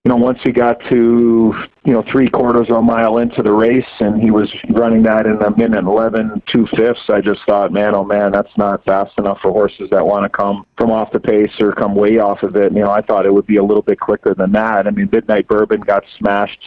you 0.05 0.13
know, 0.13 0.15
once 0.15 0.39
he 0.41 0.53
got 0.53 0.79
to 0.89 1.53
you 1.83 1.93
know 1.93 2.03
three 2.09 2.29
quarters 2.29 2.69
of 2.69 2.77
a 2.77 2.81
mile 2.81 3.17
into 3.17 3.43
the 3.43 3.51
race, 3.51 3.83
and 3.99 4.21
he 4.21 4.31
was 4.31 4.49
running 4.69 5.03
that 5.03 5.25
in 5.25 5.41
a 5.41 5.57
minute 5.57 5.83
eleven 5.83 6.41
two 6.47 6.65
fifths, 6.77 7.09
I 7.09 7.19
just 7.19 7.41
thought, 7.45 7.73
man, 7.73 7.93
oh 7.93 8.05
man, 8.05 8.31
that's 8.31 8.55
not 8.57 8.85
fast 8.85 9.11
enough 9.17 9.39
for 9.41 9.51
horses 9.51 9.89
that 9.91 10.05
want 10.05 10.23
to 10.23 10.29
come 10.29 10.65
from 10.77 10.91
off 10.91 11.11
the 11.11 11.19
pace 11.19 11.51
or 11.59 11.73
come 11.73 11.93
way 11.93 12.19
off 12.19 12.41
of 12.43 12.55
it. 12.55 12.67
And, 12.67 12.77
you 12.77 12.83
know, 12.83 12.91
I 12.91 13.01
thought 13.01 13.25
it 13.25 13.33
would 13.33 13.47
be 13.47 13.57
a 13.57 13.63
little 13.63 13.83
bit 13.83 13.99
quicker 13.99 14.33
than 14.33 14.53
that. 14.53 14.87
I 14.87 14.91
mean, 14.91 15.09
Midnight 15.11 15.47
Bourbon 15.47 15.81
got 15.81 16.03
smashed 16.17 16.61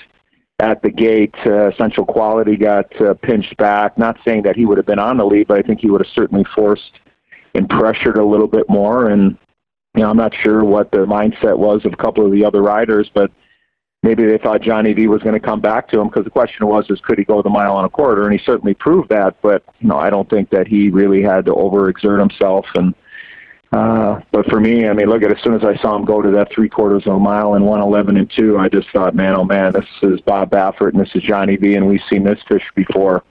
at 0.61 0.83
the 0.83 0.91
gate. 0.91 1.35
Uh, 1.45 1.69
Essential 1.69 2.05
Quality 2.05 2.57
got 2.57 3.01
uh, 3.01 3.15
pinched 3.15 3.57
back. 3.57 3.99
Not 3.99 4.19
saying 4.25 4.43
that 4.43 4.57
he 4.57 4.67
would 4.67 4.77
have 4.77 4.87
been 4.87 4.99
on 4.99 5.17
the 5.17 5.25
lead, 5.25 5.49
but 5.49 5.59
I 5.59 5.63
think 5.63 5.81
he 5.81 5.91
would 5.91 6.05
have 6.05 6.13
certainly 6.15 6.45
forced 6.55 7.01
and 7.55 7.69
pressured 7.69 8.17
a 8.17 8.25
little 8.25 8.47
bit 8.47 8.69
more. 8.69 9.09
And 9.09 9.37
you 9.95 10.03
know, 10.03 10.11
I'm 10.11 10.17
not 10.17 10.35
sure 10.35 10.65
what 10.65 10.93
the 10.93 10.99
mindset 10.99 11.59
was 11.59 11.85
of 11.85 11.93
a 11.93 11.97
couple 11.97 12.25
of 12.25 12.33
the 12.33 12.45
other 12.45 12.63
riders, 12.63 13.11
but 13.13 13.33
maybe 14.03 14.25
they 14.25 14.39
thought 14.39 14.63
Johnny 14.63 14.93
V 14.93 15.09
was 15.09 15.23
going 15.23 15.35
to 15.35 15.45
come 15.45 15.61
back 15.61 15.89
to 15.89 16.01
him 16.01 16.09
because 16.09 16.25
the 16.25 16.31
question 16.31 16.67
was 16.67 16.87
is 16.91 17.01
could 17.01 17.19
he 17.19 17.25
go 17.25 17.43
the 17.43 17.51
mile 17.51 17.75
on 17.75 17.85
a 17.85 17.91
quarter, 17.91 18.25
and 18.25 18.39
he 18.39 18.45
certainly 18.45 18.75
proved 18.75 19.09
that. 19.09 19.41
But 19.43 19.65
you 19.81 19.89
know, 19.89 19.99
I 19.99 20.11
don't 20.11 20.29
think 20.29 20.51
that 20.51 20.69
he 20.69 20.91
really 20.91 21.23
had 21.23 21.47
to 21.47 21.53
overexert 21.53 22.21
himself. 22.21 22.67
And 22.75 22.95
uh, 23.73 24.21
but 24.33 24.47
for 24.47 24.61
me, 24.61 24.89
I 24.89 24.93
mean, 24.93 25.09
look 25.09 25.23
at 25.23 25.31
as 25.31 25.43
soon 25.43 25.55
as 25.55 25.63
I 25.63 25.81
saw 25.81 25.97
him 25.97 26.05
go 26.05 26.21
to 26.21 26.31
that 26.33 26.53
three 26.53 26.69
quarters 26.69 27.05
of 27.07 27.15
a 27.15 27.19
mile 27.19 27.55
in 27.55 27.65
one 27.65 27.81
eleven 27.81 28.17
and 28.17 28.31
two, 28.31 28.59
I 28.59 28.69
just 28.69 28.89
thought, 28.91 29.15
man, 29.15 29.37
oh 29.37 29.45
man, 29.45 29.73
this 29.73 29.87
is 30.03 30.21
Bob 30.23 30.51
Baffert 30.51 30.93
and 30.93 31.01
this 31.01 31.15
is 31.15 31.23
Johnny 31.23 31.57
V, 31.57 31.75
and 31.77 31.87
we've 31.87 32.01
seen 32.09 32.25
this 32.25 32.41
fish 32.49 32.65
before. 32.75 33.23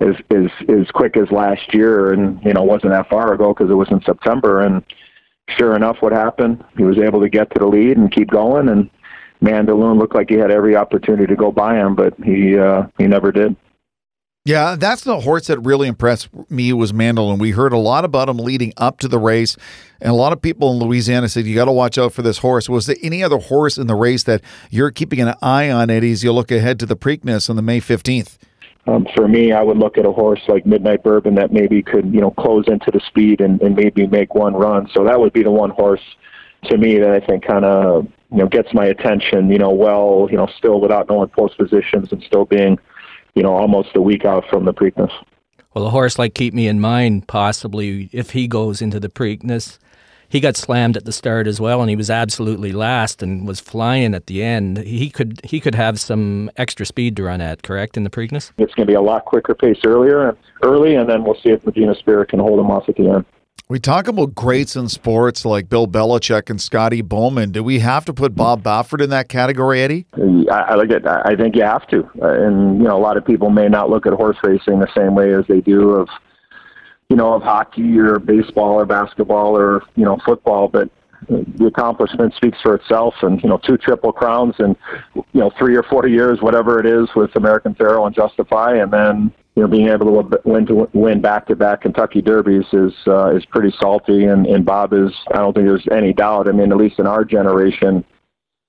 As, 0.00 0.16
as 0.30 0.50
as 0.68 0.90
quick 0.92 1.16
as 1.16 1.30
last 1.30 1.72
year, 1.72 2.12
and 2.12 2.42
you 2.44 2.52
know, 2.52 2.64
wasn't 2.64 2.92
that 2.92 3.08
far 3.08 3.32
ago 3.32 3.54
because 3.54 3.70
it 3.70 3.74
was 3.74 3.90
in 3.90 4.02
September. 4.02 4.62
And 4.62 4.82
sure 5.56 5.76
enough, 5.76 5.98
what 6.00 6.12
happened? 6.12 6.64
He 6.76 6.82
was 6.82 6.98
able 6.98 7.20
to 7.20 7.28
get 7.28 7.48
to 7.50 7.60
the 7.60 7.66
lead 7.66 7.96
and 7.96 8.10
keep 8.10 8.28
going, 8.28 8.68
and 8.68 8.90
Mandaloun 9.40 9.98
looked 9.98 10.14
like 10.14 10.30
he 10.30 10.36
had 10.36 10.50
every 10.50 10.74
opportunity 10.74 11.26
to 11.26 11.36
go 11.36 11.52
by 11.52 11.76
him, 11.76 11.94
but 11.94 12.14
he 12.24 12.58
uh, 12.58 12.84
he 12.98 13.06
never 13.06 13.30
did. 13.30 13.54
Yeah, 14.46 14.76
that's 14.78 15.04
the 15.04 15.20
horse 15.20 15.46
that 15.46 15.58
really 15.60 15.88
impressed 15.88 16.28
me 16.50 16.70
was 16.74 16.92
Mandaloun. 16.92 17.38
We 17.38 17.52
heard 17.52 17.72
a 17.72 17.78
lot 17.78 18.04
about 18.04 18.28
him 18.28 18.36
leading 18.36 18.74
up 18.76 18.98
to 18.98 19.08
the 19.08 19.18
race, 19.18 19.56
and 20.02 20.10
a 20.10 20.14
lot 20.14 20.34
of 20.34 20.42
people 20.42 20.70
in 20.70 20.78
Louisiana 20.78 21.30
said 21.30 21.46
you 21.46 21.54
got 21.54 21.64
to 21.64 21.72
watch 21.72 21.96
out 21.96 22.12
for 22.12 22.20
this 22.20 22.36
horse. 22.36 22.68
Was 22.68 22.84
there 22.84 22.96
any 23.02 23.22
other 23.22 23.38
horse 23.38 23.78
in 23.78 23.86
the 23.86 23.94
race 23.94 24.24
that 24.24 24.42
you're 24.68 24.90
keeping 24.90 25.18
an 25.20 25.32
eye 25.40 25.70
on, 25.70 25.88
Eddie, 25.88 26.12
as 26.12 26.22
you 26.22 26.30
look 26.30 26.50
ahead 26.50 26.78
to 26.80 26.84
the 26.84 26.94
Preakness 26.94 27.48
on 27.48 27.56
the 27.56 27.62
May 27.62 27.80
fifteenth? 27.80 28.38
Um, 28.86 29.06
for 29.14 29.26
me, 29.26 29.52
I 29.52 29.62
would 29.62 29.78
look 29.78 29.96
at 29.96 30.04
a 30.04 30.12
horse 30.12 30.42
like 30.46 30.66
Midnight 30.66 31.02
Bourbon 31.02 31.36
that 31.36 31.50
maybe 31.50 31.82
could, 31.82 32.12
you 32.12 32.20
know, 32.20 32.32
close 32.32 32.66
into 32.68 32.90
the 32.90 33.00
speed 33.00 33.40
and, 33.40 33.62
and 33.62 33.74
maybe 33.74 34.06
make 34.06 34.34
one 34.34 34.52
run. 34.52 34.90
So 34.92 35.04
that 35.04 35.18
would 35.18 35.32
be 35.32 35.42
the 35.42 35.50
one 35.50 35.70
horse 35.70 36.02
to 36.64 36.76
me 36.76 36.98
that 36.98 37.10
I 37.10 37.20
think 37.20 37.46
kind 37.46 37.64
of 37.64 38.06
you 38.30 38.38
know 38.38 38.46
gets 38.46 38.74
my 38.74 38.84
attention. 38.84 39.50
You 39.50 39.56
know, 39.56 39.70
well, 39.70 40.28
you 40.30 40.36
know, 40.36 40.48
still 40.58 40.82
without 40.82 41.08
knowing 41.08 41.30
post 41.30 41.56
positions 41.56 42.12
and 42.12 42.22
still 42.22 42.44
being, 42.44 42.78
you 43.34 43.42
know, 43.42 43.54
almost 43.54 43.90
a 43.94 44.00
week 44.00 44.24
out 44.24 44.44
from 44.48 44.64
the 44.64 44.72
Preakness. 44.72 45.12
Well, 45.74 45.86
a 45.86 45.90
horse 45.90 46.18
like 46.18 46.34
Keep 46.34 46.54
Me 46.54 46.68
in 46.68 46.80
Mind, 46.80 47.26
possibly 47.26 48.08
if 48.12 48.30
he 48.30 48.46
goes 48.46 48.80
into 48.80 49.00
the 49.00 49.08
Preakness, 49.08 49.78
he 50.28 50.40
got 50.40 50.56
slammed 50.56 50.96
at 50.96 51.04
the 51.04 51.12
start 51.12 51.46
as 51.46 51.60
well, 51.60 51.80
and 51.80 51.90
he 51.90 51.96
was 51.96 52.10
absolutely 52.10 52.72
last 52.72 53.22
and 53.22 53.46
was 53.46 53.60
flying 53.60 54.14
at 54.14 54.26
the 54.26 54.42
end. 54.42 54.78
He 54.78 55.10
could 55.10 55.40
he 55.44 55.60
could 55.60 55.74
have 55.74 56.00
some 56.00 56.50
extra 56.56 56.86
speed 56.86 57.16
to 57.16 57.24
run 57.24 57.40
at, 57.40 57.62
correct, 57.62 57.96
in 57.96 58.04
the 58.04 58.10
Preakness. 58.10 58.50
It's 58.58 58.74
going 58.74 58.86
to 58.86 58.90
be 58.90 58.94
a 58.94 59.00
lot 59.00 59.24
quicker 59.24 59.54
pace 59.54 59.78
earlier, 59.84 60.36
early, 60.62 60.94
and 60.94 61.08
then 61.08 61.24
we'll 61.24 61.36
see 61.36 61.50
if 61.50 61.64
Medina 61.64 61.94
Spirit 61.94 62.30
can 62.30 62.40
hold 62.40 62.58
him 62.58 62.70
off 62.70 62.88
at 62.88 62.96
the 62.96 63.10
end. 63.10 63.24
We 63.66 63.78
talk 63.78 64.08
about 64.08 64.34
greats 64.34 64.76
in 64.76 64.90
sports 64.90 65.46
like 65.46 65.70
Bill 65.70 65.86
Belichick 65.86 66.50
and 66.50 66.60
Scotty 66.60 67.00
Bowman. 67.00 67.50
Do 67.50 67.64
we 67.64 67.78
have 67.78 68.04
to 68.04 68.12
put 68.12 68.34
Bob 68.34 68.62
Baffert 68.62 69.02
in 69.02 69.08
that 69.08 69.30
category, 69.30 69.80
Eddie? 69.80 70.04
I, 70.52 70.58
I 70.58 70.74
look 70.74 70.90
at. 70.90 71.06
I 71.06 71.34
think 71.34 71.56
you 71.56 71.62
have 71.62 71.86
to, 71.88 72.04
uh, 72.20 72.44
and 72.44 72.76
you 72.76 72.84
know, 72.84 72.94
a 72.94 73.00
lot 73.00 73.16
of 73.16 73.24
people 73.24 73.48
may 73.48 73.68
not 73.68 73.88
look 73.88 74.06
at 74.06 74.12
horse 74.12 74.36
racing 74.44 74.80
the 74.80 74.88
same 74.94 75.14
way 75.14 75.32
as 75.32 75.46
they 75.48 75.62
do 75.62 75.92
of, 75.92 76.08
you 77.08 77.16
know, 77.16 77.32
of 77.32 77.42
hockey 77.42 77.98
or 77.98 78.18
baseball 78.18 78.74
or 78.74 78.84
basketball 78.84 79.56
or 79.56 79.82
you 79.96 80.04
know 80.04 80.18
football, 80.26 80.68
but 80.68 80.90
the 81.28 81.66
accomplishment 81.66 82.34
speaks 82.34 82.58
for 82.60 82.74
itself 82.74 83.14
and 83.22 83.42
you 83.42 83.48
know 83.48 83.58
two 83.66 83.78
triple 83.78 84.12
crowns 84.12 84.54
and 84.58 84.76
you 85.14 85.40
know 85.40 85.50
three 85.58 85.74
or 85.74 85.82
four 85.84 86.06
years 86.06 86.42
whatever 86.42 86.78
it 86.78 86.84
is 86.84 87.08
with 87.16 87.34
American 87.36 87.74
Pharoah 87.74 88.06
and 88.06 88.14
Justify 88.14 88.76
and 88.76 88.92
then 88.92 89.32
you 89.54 89.62
know, 89.62 89.68
being 89.68 89.88
able 89.88 90.22
to 90.22 90.40
win 90.44 90.66
to 90.66 90.88
win 90.92 91.20
back 91.20 91.46
to 91.46 91.56
back 91.56 91.82
Kentucky 91.82 92.20
Derbies 92.20 92.66
is 92.72 92.92
uh, 93.06 93.34
is 93.36 93.44
pretty 93.46 93.72
salty, 93.80 94.24
and 94.24 94.46
and 94.46 94.64
Bob 94.64 94.92
is. 94.92 95.12
I 95.32 95.38
don't 95.38 95.52
think 95.52 95.66
there's 95.66 95.86
any 95.92 96.12
doubt. 96.12 96.48
I 96.48 96.52
mean, 96.52 96.72
at 96.72 96.78
least 96.78 96.98
in 96.98 97.06
our 97.06 97.24
generation, 97.24 98.04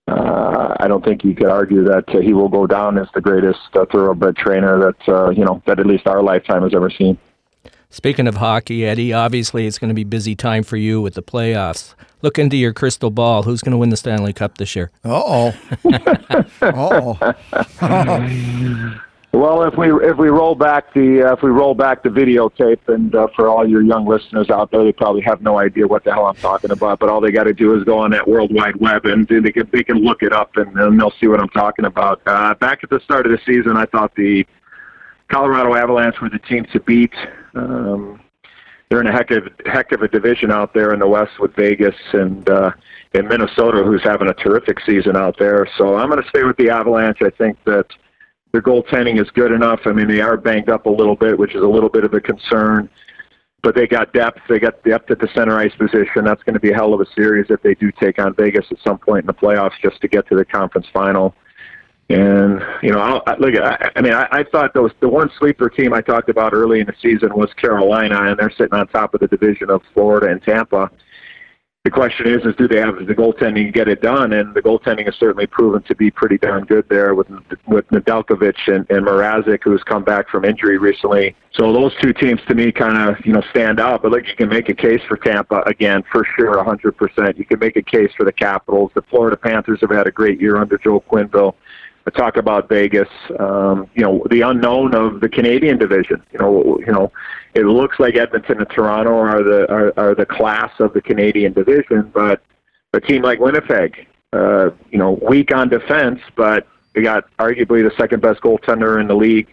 uh, 0.07 0.75
I 0.79 0.87
don't 0.87 1.03
think 1.03 1.23
you 1.23 1.33
could 1.33 1.47
argue 1.47 1.83
that 1.85 2.07
uh, 2.09 2.19
he 2.19 2.33
will 2.33 2.49
go 2.49 2.67
down 2.67 2.99
as 2.99 3.07
the 3.15 3.21
greatest 3.21 3.59
uh, 3.73 3.85
thoroughbred 3.91 4.35
trainer 4.35 4.79
that 4.79 5.09
uh, 5.11 5.29
you 5.31 5.43
know 5.43 5.63
that 5.65 5.79
at 5.79 5.87
least 5.87 6.05
our 6.05 6.21
lifetime 6.21 6.61
has 6.61 6.75
ever 6.75 6.91
seen. 6.91 7.17
Speaking 7.89 8.27
of 8.27 8.35
hockey, 8.35 8.85
Eddie, 8.85 9.13
obviously 9.13 9.65
it's 9.67 9.79
going 9.79 9.89
to 9.89 9.95
be 9.95 10.03
busy 10.03 10.35
time 10.35 10.63
for 10.63 10.75
you 10.75 11.01
with 11.01 11.13
the 11.13 11.23
playoffs. 11.23 11.95
Look 12.21 12.37
into 12.37 12.57
your 12.57 12.73
crystal 12.73 13.09
ball. 13.09 13.43
Who's 13.43 13.61
going 13.61 13.71
to 13.71 13.77
win 13.77 13.89
the 13.89 13.97
Stanley 13.97 14.33
Cup 14.33 14.57
this 14.57 14.75
year? 14.75 14.91
Uh 15.03 15.23
oh. 15.25 15.55
uh 16.61 17.23
oh. 17.81 19.01
Well, 19.35 19.63
if 19.63 19.77
we 19.77 19.91
if 19.91 20.17
we 20.17 20.29
roll 20.29 20.55
back 20.55 20.93
the 20.93 21.23
uh, 21.23 21.33
if 21.33 21.43
we 21.43 21.49
roll 21.49 21.75
back 21.75 22.03
the 22.03 22.09
videotape, 22.09 22.87
and 22.87 23.13
uh, 23.13 23.27
for 23.35 23.49
all 23.49 23.67
your 23.67 23.81
young 23.81 24.07
listeners 24.07 24.49
out 24.49 24.71
there, 24.71 24.85
they 24.85 24.93
probably 24.93 25.23
have 25.23 25.41
no 25.41 25.59
idea 25.59 25.85
what 25.85 26.05
the 26.05 26.13
hell 26.13 26.25
I'm 26.27 26.37
talking 26.37 26.71
about. 26.71 26.99
But 26.99 27.09
all 27.09 27.19
they 27.19 27.31
got 27.31 27.43
to 27.43 27.53
do 27.53 27.77
is 27.77 27.83
go 27.83 27.97
on 27.97 28.11
that 28.11 28.25
World 28.25 28.55
Wide 28.55 28.77
Web, 28.77 29.05
and 29.05 29.27
they 29.27 29.51
can 29.51 29.69
they 29.73 29.83
can 29.83 29.97
look 29.97 30.23
it 30.23 30.31
up, 30.31 30.55
and, 30.55 30.73
and 30.79 30.97
they'll 30.97 31.11
see 31.19 31.27
what 31.27 31.41
I'm 31.41 31.49
talking 31.49 31.83
about. 31.83 32.21
Uh, 32.25 32.53
back 32.55 32.79
at 32.85 32.89
the 32.89 33.01
start 33.01 33.25
of 33.25 33.33
the 33.33 33.39
season, 33.45 33.75
I 33.75 33.85
thought 33.87 34.15
the 34.15 34.47
Colorado 35.27 35.75
Avalanche 35.75 36.21
were 36.21 36.29
the 36.29 36.39
team 36.39 36.65
to 36.71 36.79
beat. 36.79 37.13
Um, 37.55 38.21
they're 38.87 39.01
in 39.01 39.07
a 39.07 39.11
heck 39.11 39.31
of 39.31 39.49
heck 39.65 39.91
of 39.91 40.01
a 40.01 40.07
division 40.07 40.49
out 40.49 40.73
there 40.73 40.93
in 40.93 40.99
the 40.99 41.09
West 41.09 41.41
with 41.41 41.53
Vegas 41.57 41.95
and 42.13 42.49
uh, 42.49 42.71
and 43.13 43.27
Minnesota, 43.27 43.83
who's 43.83 44.01
having 44.01 44.29
a 44.29 44.33
terrific 44.33 44.79
season 44.85 45.17
out 45.17 45.35
there. 45.37 45.67
So 45.77 45.97
I'm 45.97 46.09
going 46.09 46.23
to 46.23 46.29
stay 46.29 46.43
with 46.43 46.55
the 46.55 46.69
Avalanche. 46.69 47.17
I 47.21 47.31
think 47.31 47.57
that 47.65 47.87
their 48.55 48.61
goaltending 48.61 49.21
is 49.21 49.29
good 49.31 49.51
enough. 49.51 49.81
I 49.83 49.91
mean, 49.91 50.07
they 50.07 50.21
are 50.21 50.37
banged 50.37 50.69
up 50.69 50.85
a 50.85 50.89
little 50.89 51.17
bit, 51.17 51.37
which 51.37 51.55
is 51.55 51.61
a 51.61 51.67
little 51.67 51.89
bit 51.89 52.05
of 52.05 52.13
a 52.13 52.21
concern. 52.21 52.89
But 53.61 53.75
they 53.75 53.85
got 53.85 54.13
depth. 54.13 54.39
They 54.47 54.59
got 54.59 54.81
depth 54.85 55.11
at 55.11 55.19
the 55.19 55.27
center 55.35 55.59
ice 55.59 55.75
position. 55.75 56.23
That's 56.23 56.41
going 56.43 56.53
to 56.53 56.61
be 56.61 56.71
a 56.71 56.73
hell 56.73 56.93
of 56.93 57.01
a 57.01 57.05
series 57.17 57.47
if 57.49 57.61
they 57.63 57.73
do 57.73 57.91
take 57.99 58.17
on 58.17 58.33
Vegas 58.35 58.65
at 58.71 58.77
some 58.81 58.97
point 58.97 59.23
in 59.23 59.25
the 59.25 59.33
playoffs, 59.33 59.73
just 59.81 59.99
to 59.99 60.07
get 60.07 60.25
to 60.29 60.37
the 60.37 60.45
conference 60.45 60.87
final. 60.93 61.35
And 62.07 62.61
you 62.81 62.91
know, 62.91 62.99
I'll, 62.99 63.35
look. 63.39 63.55
I, 63.61 63.91
I 63.93 64.01
mean, 64.01 64.13
I, 64.13 64.25
I 64.31 64.43
thought 64.45 64.73
those 64.73 64.91
the 65.01 65.09
one 65.09 65.29
sleeper 65.37 65.69
team 65.69 65.91
I 65.91 65.99
talked 65.99 66.29
about 66.29 66.53
early 66.53 66.79
in 66.79 66.85
the 66.85 66.95
season 67.01 67.35
was 67.35 67.51
Carolina, 67.55 68.21
and 68.21 68.39
they're 68.39 68.51
sitting 68.51 68.73
on 68.73 68.87
top 68.87 69.15
of 69.15 69.19
the 69.19 69.27
division 69.27 69.69
of 69.69 69.81
Florida 69.93 70.27
and 70.31 70.41
Tampa 70.41 70.89
the 71.85 71.91
question 71.91 72.27
is, 72.27 72.43
is 72.43 72.55
do 72.55 72.67
they 72.67 72.79
have 72.79 72.95
the 73.05 73.13
goaltending 73.13 73.67
to 73.67 73.71
get 73.71 73.87
it 73.87 74.01
done? 74.01 74.33
And 74.33 74.55
the 74.55 74.61
goaltending 74.61 75.05
has 75.05 75.13
certainly 75.17 75.45
proven 75.45 75.83
to 75.83 75.93
be 75.93 76.09
pretty 76.09 76.39
darn 76.39 76.65
good 76.65 76.89
there 76.89 77.13
with 77.13 77.27
with 77.67 77.87
Nedeljkovic 77.89 78.55
and, 78.65 78.89
and 78.89 79.05
Mrazek, 79.05 79.59
who's 79.63 79.83
come 79.83 80.03
back 80.03 80.27
from 80.27 80.45
injury 80.45 80.79
recently. 80.79 81.35
So 81.53 81.71
those 81.71 81.93
two 82.01 82.11
teams 82.11 82.41
to 82.47 82.55
me 82.55 82.71
kind 82.71 82.97
of 82.97 83.23
you 83.23 83.33
know 83.33 83.43
stand 83.51 83.79
out. 83.79 84.01
But 84.01 84.11
look, 84.11 84.27
you 84.27 84.35
can 84.35 84.49
make 84.49 84.67
a 84.67 84.73
case 84.73 85.01
for 85.07 85.15
Tampa 85.15 85.61
again 85.67 86.03
for 86.11 86.25
sure, 86.35 86.55
100%. 86.55 87.37
You 87.37 87.45
can 87.45 87.59
make 87.59 87.75
a 87.75 87.83
case 87.83 88.11
for 88.17 88.25
the 88.25 88.33
Capitals. 88.33 88.89
The 88.95 89.03
Florida 89.03 89.37
Panthers 89.37 89.79
have 89.81 89.91
had 89.91 90.07
a 90.07 90.11
great 90.11 90.41
year 90.41 90.57
under 90.57 90.79
Joe 90.79 91.03
Quenneville. 91.07 91.53
Talk 92.11 92.37
about 92.37 92.69
Vegas, 92.69 93.09
um, 93.39 93.89
you 93.95 94.03
know, 94.03 94.23
the 94.29 94.41
unknown 94.41 94.93
of 94.93 95.21
the 95.21 95.29
Canadian 95.29 95.77
division. 95.77 96.21
You 96.31 96.39
know, 96.39 96.79
you 96.79 96.91
know, 96.91 97.11
it 97.55 97.65
looks 97.65 97.99
like 97.99 98.15
Edmonton 98.15 98.59
and 98.59 98.69
Toronto 98.69 99.11
are 99.11 99.43
the 99.43 99.71
are, 99.71 99.93
are 99.97 100.15
the 100.15 100.25
class 100.25 100.71
of 100.79 100.93
the 100.93 101.01
Canadian 101.01 101.53
division, 101.53 102.11
but 102.13 102.41
a 102.93 103.01
team 103.01 103.23
like 103.23 103.39
Winnipeg, 103.39 104.07
uh, 104.33 104.69
you 104.91 104.97
know, 104.97 105.19
weak 105.27 105.53
on 105.53 105.69
defense, 105.69 106.19
but 106.35 106.67
they 106.93 107.01
got 107.01 107.25
arguably 107.37 107.87
the 107.87 107.93
second 107.97 108.21
best 108.21 108.41
goaltender 108.41 109.01
in 109.01 109.07
the 109.07 109.15
league 109.15 109.47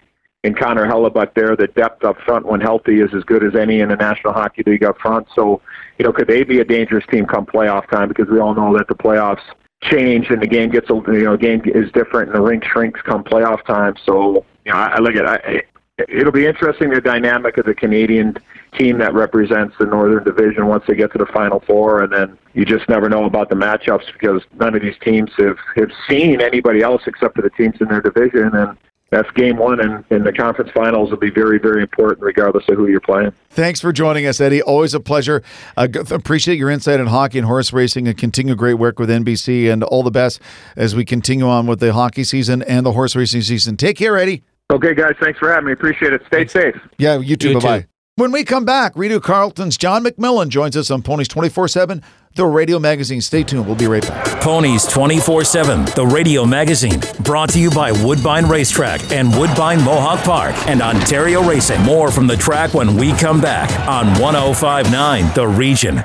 in 0.45 0.55
Connor 0.55 0.87
Hellebuyck 0.87 1.35
there. 1.35 1.57
The 1.57 1.69
depth 1.69 2.05
up 2.05 2.21
front 2.21 2.47
when 2.47 2.61
healthy 2.61 3.01
is 3.01 3.15
as 3.15 3.25
good 3.25 3.45
as 3.45 3.55
any 3.55 3.81
in 3.81 3.89
the 3.89 3.97
National 3.97 4.33
Hockey 4.33 4.63
League 4.67 4.85
up 4.85 4.99
front. 4.99 5.27
So, 5.35 5.61
you 5.99 6.05
know, 6.05 6.13
could 6.13 6.29
they 6.29 6.45
be 6.45 6.61
a 6.61 6.65
dangerous 6.65 7.05
team 7.11 7.27
come 7.27 7.47
playoff 7.47 7.91
time? 7.91 8.09
Because 8.09 8.29
we 8.29 8.39
all 8.39 8.55
know 8.55 8.77
that 8.77 8.89
the 8.89 8.95
playoffs 8.95 9.43
change 9.83 10.31
and 10.31 10.41
the 10.41 10.47
game 10.47 10.71
gets 10.71 10.89
a 10.91 10.95
you 10.95 11.25
know 11.25 11.37
game 11.37 11.63
is 11.67 11.91
different 11.93 12.29
and 12.29 12.37
the 12.37 12.41
rink 12.41 12.65
shrinks 12.65 13.01
come 13.03 13.25
playoff 13.25 13.65
time. 13.65 13.95
So 14.05 14.45
you 14.65 14.73
know 14.73 14.79
I, 14.79 14.87
I 14.95 14.99
look 14.99 15.17
at 15.17 15.27
I, 15.27 15.63
it'll 16.09 16.33
be 16.33 16.47
interesting 16.47 16.91
the 16.91 17.01
dynamic 17.01 17.59
of 17.59 17.67
the 17.67 17.75
Canadian 17.75 18.37
team 18.79 18.99
that 18.99 19.13
represents 19.13 19.75
the 19.79 19.87
Northern 19.87 20.25
Division 20.25 20.67
once 20.67 20.85
they 20.87 20.95
get 20.95 21.13
to 21.13 21.19
the 21.19 21.27
Final 21.27 21.61
Four, 21.61 22.03
and 22.03 22.13
then 22.13 22.39
you 22.55 22.65
just 22.65 22.89
never 22.89 23.09
know 23.09 23.25
about 23.25 23.51
the 23.51 23.55
matchups 23.55 24.13
because 24.13 24.43
none 24.59 24.75
of 24.75 24.83
these 24.83 24.97
teams 25.03 25.31
have 25.37 25.59
have 25.77 25.91
seen 26.09 26.41
anybody 26.41 26.81
else 26.81 27.03
except 27.07 27.37
for 27.37 27.43
the 27.43 27.51
teams 27.51 27.81
in 27.81 27.89
their 27.89 28.01
division 28.01 28.51
and 28.55 28.79
that's 29.13 29.31
game 29.33 29.59
one, 29.59 29.79
and, 29.79 30.03
and 30.09 30.25
the 30.25 30.33
conference 30.33 30.71
finals 30.75 31.11
will 31.11 31.19
be 31.19 31.29
very, 31.29 31.59
very 31.59 31.83
important 31.83 32.23
regardless 32.23 32.65
of 32.71 32.77
who 32.77 32.89
you're 32.89 32.99
playing. 32.99 33.31
Thanks 33.51 33.79
for 33.79 33.93
joining 33.93 34.27
us, 34.27 34.41
Eddie. 34.41 34.63
Always 34.63 34.95
a 34.95 35.01
pleasure. 35.01 35.43
Uh, 35.77 35.87
appreciate 36.11 36.59
your 36.59 36.71
insight 36.71 36.99
in 36.99 37.09
hockey 37.09 37.37
and 37.37 37.47
horse 37.47 37.75
racing 37.75 38.09
and 38.09 38.17
continue 38.17 38.55
great 38.55 38.75
work 38.75 38.99
with 38.99 39.11
NBC, 39.11 39.71
and 39.71 39.85
all 39.85 40.03
the 40.03 40.11
best 40.11 40.41
as 40.77 40.97
we 40.97 41.05
continue 41.05 41.47
on 41.47 41.67
with 41.67 41.79
the 41.79 41.93
hockey 41.93 42.25
season 42.25 42.63
and 42.63 42.87
the 42.87 42.93
horse 42.93 43.15
racing 43.15 43.43
season. 43.43 43.77
Take 43.77 43.99
care, 43.99 44.17
Eddie. 44.17 44.43
Okay, 44.73 44.95
guys. 44.95 45.13
Thanks 45.21 45.39
for 45.39 45.51
having 45.51 45.67
me. 45.67 45.73
Appreciate 45.73 46.15
it. 46.15 46.23
Stay 46.29 46.47
safe. 46.47 46.77
Yeah, 46.97 47.19
you 47.19 47.37
too. 47.37 47.53
Bye 47.55 47.61
bye. 47.61 47.87
When 48.17 48.33
we 48.33 48.45
come 48.45 48.65
back, 48.65 48.93
Rideau 48.95 49.21
Carleton's 49.21 49.77
John 49.77 50.05
McMillan 50.05 50.49
joins 50.49 50.77
us 50.77 50.91
on 50.91 51.03
Ponies 51.03 51.29
24 51.29 51.69
7 51.69 52.03
the 52.35 52.47
radio 52.47 52.79
magazine. 52.79 53.21
Stay 53.21 53.43
tuned. 53.43 53.67
We'll 53.67 53.77
be 53.77 53.87
right 53.87 54.03
back. 54.03 54.41
Ponies 54.43 54.87
24 54.87 55.45
7, 55.45 55.85
the 55.95 56.07
radio 56.07 56.45
magazine. 56.45 57.01
Brought 57.21 57.51
to 57.51 57.61
you 57.61 57.71
by 57.71 57.93
Woodbine 57.93 58.47
Racetrack 58.47 59.13
and 59.13 59.37
Woodbine 59.37 59.83
Mohawk 59.83 60.25
Park 60.25 60.55
and 60.69 60.81
Ontario 60.83 61.43
Racing. 61.43 61.81
More 61.83 62.11
from 62.11 62.27
the 62.27 62.37
track 62.37 62.75
when 62.75 62.97
we 62.97 63.13
come 63.13 63.41
back 63.41 63.71
on 63.89 64.07
1059 64.21 65.35
The 65.35 65.47
Region. 65.47 66.05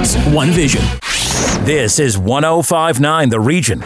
one 0.33 0.49
vision. 0.49 0.81
This 1.63 1.99
is 1.99 2.17
1059 2.17 3.29
The 3.29 3.39
Region. 3.39 3.81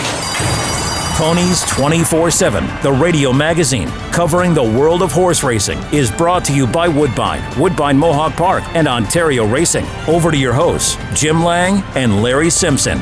Ponies 1.18 1.62
24 1.70 2.32
7, 2.32 2.64
the 2.82 2.92
radio 2.92 3.34
magazine 3.34 3.90
covering 4.14 4.54
the 4.54 4.64
world 4.64 5.02
of 5.02 5.12
horse 5.12 5.44
racing, 5.44 5.78
is 5.94 6.10
brought 6.10 6.46
to 6.46 6.56
you 6.56 6.68
by 6.68 6.88
Woodbine, 6.88 7.44
Woodbine 7.60 7.98
Mohawk 7.98 8.34
Park, 8.34 8.64
and 8.76 8.88
Ontario 8.88 9.46
Racing. 9.46 9.86
Over 10.08 10.32
to 10.32 10.38
your 10.38 10.54
hosts, 10.54 10.98
Jim 11.14 11.44
Lang 11.44 11.84
and 11.98 12.24
Larry 12.24 12.50
Simpson. 12.50 12.98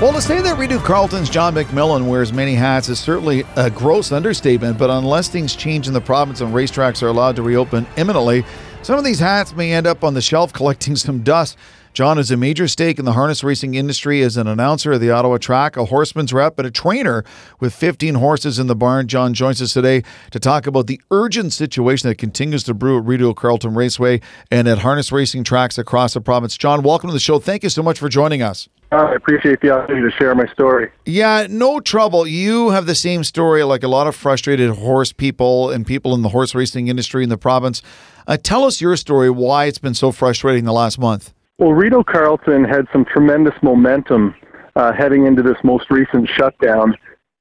Well, 0.00 0.12
to 0.12 0.20
say 0.20 0.40
that 0.40 0.58
Rideau 0.58 0.80
Carleton's 0.80 1.30
John 1.30 1.54
McMillan 1.54 2.08
wears 2.08 2.32
many 2.32 2.54
hats 2.54 2.88
is 2.88 2.98
certainly 2.98 3.44
a 3.54 3.70
gross 3.70 4.10
understatement, 4.10 4.76
but 4.76 4.90
unless 4.90 5.28
things 5.28 5.54
change 5.54 5.86
in 5.86 5.94
the 5.94 6.00
province 6.00 6.40
and 6.40 6.52
racetracks 6.52 7.00
are 7.00 7.08
allowed 7.08 7.36
to 7.36 7.42
reopen 7.42 7.86
imminently, 7.96 8.44
some 8.82 8.98
of 8.98 9.04
these 9.04 9.20
hats 9.20 9.54
may 9.54 9.72
end 9.72 9.86
up 9.86 10.02
on 10.02 10.14
the 10.14 10.20
shelf 10.20 10.52
collecting 10.52 10.96
some 10.96 11.22
dust. 11.22 11.56
John 11.96 12.18
has 12.18 12.30
a 12.30 12.36
major 12.36 12.68
stake 12.68 12.98
in 12.98 13.06
the 13.06 13.14
harness 13.14 13.42
racing 13.42 13.74
industry 13.74 14.20
as 14.20 14.36
an 14.36 14.46
announcer 14.46 14.92
of 14.92 15.00
the 15.00 15.10
Ottawa 15.10 15.38
track, 15.38 15.78
a 15.78 15.86
horseman's 15.86 16.30
rep, 16.30 16.58
and 16.58 16.68
a 16.68 16.70
trainer 16.70 17.24
with 17.58 17.72
15 17.72 18.16
horses 18.16 18.58
in 18.58 18.66
the 18.66 18.76
barn. 18.76 19.08
John 19.08 19.32
joins 19.32 19.62
us 19.62 19.72
today 19.72 20.02
to 20.30 20.38
talk 20.38 20.66
about 20.66 20.88
the 20.88 21.00
urgent 21.10 21.54
situation 21.54 22.10
that 22.10 22.16
continues 22.16 22.64
to 22.64 22.74
brew 22.74 22.98
at 22.98 23.06
Rideau 23.06 23.32
Carleton 23.32 23.72
Raceway 23.72 24.20
and 24.50 24.68
at 24.68 24.80
harness 24.80 25.10
racing 25.10 25.42
tracks 25.44 25.78
across 25.78 26.12
the 26.12 26.20
province. 26.20 26.58
John, 26.58 26.82
welcome 26.82 27.08
to 27.08 27.14
the 27.14 27.18
show. 27.18 27.38
Thank 27.38 27.62
you 27.62 27.70
so 27.70 27.82
much 27.82 27.98
for 27.98 28.10
joining 28.10 28.42
us. 28.42 28.68
I 28.92 29.14
appreciate 29.14 29.62
the 29.62 29.70
opportunity 29.70 30.10
to 30.10 30.16
share 30.18 30.34
my 30.34 30.46
story. 30.52 30.90
Yeah, 31.06 31.46
no 31.48 31.80
trouble. 31.80 32.26
You 32.26 32.72
have 32.72 32.84
the 32.84 32.94
same 32.94 33.24
story 33.24 33.62
like 33.62 33.82
a 33.82 33.88
lot 33.88 34.06
of 34.06 34.14
frustrated 34.14 34.68
horse 34.68 35.14
people 35.14 35.70
and 35.70 35.86
people 35.86 36.12
in 36.12 36.20
the 36.20 36.28
horse 36.28 36.54
racing 36.54 36.88
industry 36.88 37.22
in 37.22 37.30
the 37.30 37.38
province. 37.38 37.80
Uh, 38.26 38.36
tell 38.36 38.64
us 38.64 38.82
your 38.82 38.96
story, 38.96 39.30
why 39.30 39.64
it's 39.64 39.78
been 39.78 39.94
so 39.94 40.12
frustrating 40.12 40.64
the 40.64 40.74
last 40.74 40.98
month. 40.98 41.32
Well, 41.58 41.72
Rideau 41.72 42.04
Carleton 42.04 42.64
had 42.64 42.86
some 42.92 43.06
tremendous 43.06 43.54
momentum 43.62 44.34
uh, 44.74 44.92
heading 44.92 45.26
into 45.26 45.42
this 45.42 45.56
most 45.64 45.90
recent 45.90 46.28
shutdown. 46.28 46.94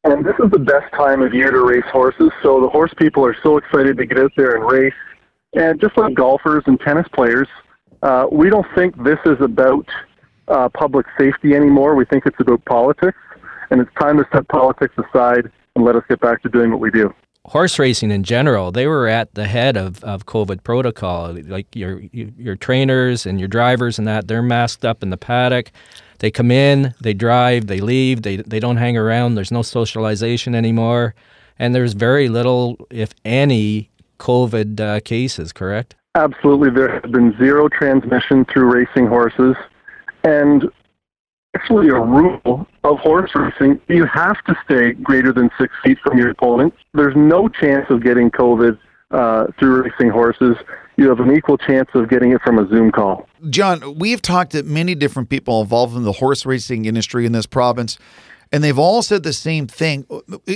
And 0.06 0.26
this 0.26 0.36
is 0.42 0.50
the 0.52 0.60
best 0.60 0.90
time 0.94 1.22
of 1.22 1.34
year 1.34 1.52
to 1.52 1.66
race 1.66 1.84
horses. 1.92 2.32
So 2.42 2.62
the 2.62 2.70
horse 2.70 2.94
people 2.98 3.26
are 3.26 3.36
so 3.44 3.58
excited 3.58 3.98
to 3.98 4.06
get 4.06 4.18
out 4.18 4.32
there 4.38 4.56
and 4.56 4.72
race. 4.72 4.94
And 5.54 5.82
just 5.82 5.98
like 5.98 6.14
golfers 6.14 6.64
and 6.66 6.80
tennis 6.80 7.08
players, 7.14 7.50
uh, 8.04 8.28
we 8.32 8.50
don't 8.50 8.68
think 8.74 8.96
this 9.04 9.20
is 9.26 9.42
about 9.42 9.86
uh, 10.48 10.70
public 10.70 11.08
safety 11.18 11.54
anymore. 11.54 11.96
We 11.96 12.06
think 12.06 12.26
it's 12.26 12.40
about 12.40 12.64
politics. 12.64 13.18
And 13.70 13.82
it's 13.82 13.92
time 14.00 14.18
to 14.18 14.26
set 14.32 14.48
politics 14.48 14.94
aside 14.98 15.52
and 15.76 15.84
let 15.84 15.98
us 15.98 16.04
get 16.08 16.22
back 16.22 16.42
to 16.44 16.50
doing 16.50 16.72
what 16.72 16.80
we 16.80 16.90
do 16.90 17.14
horse 17.46 17.78
racing 17.80 18.12
in 18.12 18.24
general, 18.24 18.72
they 18.72 18.88
were 18.88 19.08
at 19.08 19.34
the 19.36 19.48
head 19.48 19.78
of, 19.78 20.04
of 20.04 20.26
COVID 20.26 20.64
protocol. 20.64 21.34
Like 21.34 21.68
your 21.76 22.02
your 22.12 22.56
trainers 22.56 23.26
and 23.26 23.40
your 23.40 23.48
drivers 23.48 24.00
and 24.00 24.08
that, 24.08 24.28
they're 24.28 24.42
masked 24.42 24.86
up 24.86 25.04
in 25.04 25.10
the 25.10 25.18
paddock. 25.18 25.72
They 26.20 26.32
come 26.32 26.52
in, 26.52 26.94
they 27.02 27.14
drive, 27.14 27.68
they 27.68 27.80
leave. 27.80 28.22
They 28.22 28.38
they 28.38 28.60
don't 28.60 28.78
hang 28.78 28.98
around. 28.98 29.36
There's 29.36 29.52
no 29.52 29.62
socialization 29.62 30.56
anymore, 30.56 31.14
and 31.60 31.76
there's 31.76 31.94
very 31.94 32.30
little, 32.30 32.78
if 32.90 33.14
any, 33.24 33.90
COVID 34.20 34.80
uh, 34.80 35.00
cases. 35.02 35.52
Correct? 35.52 35.96
Absolutely, 36.16 36.70
there 36.70 36.94
have 36.94 37.12
been 37.12 37.36
zero 37.38 37.68
transmission 37.68 38.46
through 38.46 38.72
racing 38.74 39.08
horses, 39.08 39.56
and 40.24 40.70
actually 41.56 41.90
a 41.90 42.00
rule 42.00 42.68
of 42.84 43.00
horse 43.00 43.32
racing. 43.34 43.80
You 43.88 44.06
have 44.06 44.44
to 44.46 44.56
stay 44.66 44.94
greater 44.94 45.32
than 45.32 45.50
six 45.60 45.74
feet 45.84 45.98
from 46.04 46.18
your 46.18 46.30
opponent. 46.30 46.74
There's 46.94 47.16
no 47.16 47.48
chance 47.48 47.86
of 47.90 48.04
getting 48.04 48.30
COVID 48.30 48.78
uh, 49.12 49.48
through 49.58 49.84
racing 49.84 50.10
horses. 50.10 50.58
You 50.98 51.10
have 51.10 51.20
an 51.20 51.36
equal 51.36 51.58
chance 51.58 51.90
of 51.94 52.10
getting 52.10 52.32
it 52.32 52.42
from 52.42 52.60
a 52.60 52.68
Zoom 52.68 52.92
call. 52.92 53.28
John, 53.50 53.98
we've 53.98 54.22
talked 54.22 54.52
to 54.52 54.64
many 54.64 54.96
different 54.96 55.30
people 55.30 55.62
involved 55.62 55.96
in 55.96 56.04
the 56.04 56.14
horse 56.14 56.46
racing 56.46 56.86
industry 56.86 57.26
in 57.26 57.32
this 57.32 57.46
province, 57.46 57.98
and 58.52 58.64
they've 58.64 58.80
all 58.80 59.02
said 59.02 59.24
the 59.24 59.34
same 59.34 59.68
thing. 59.68 60.06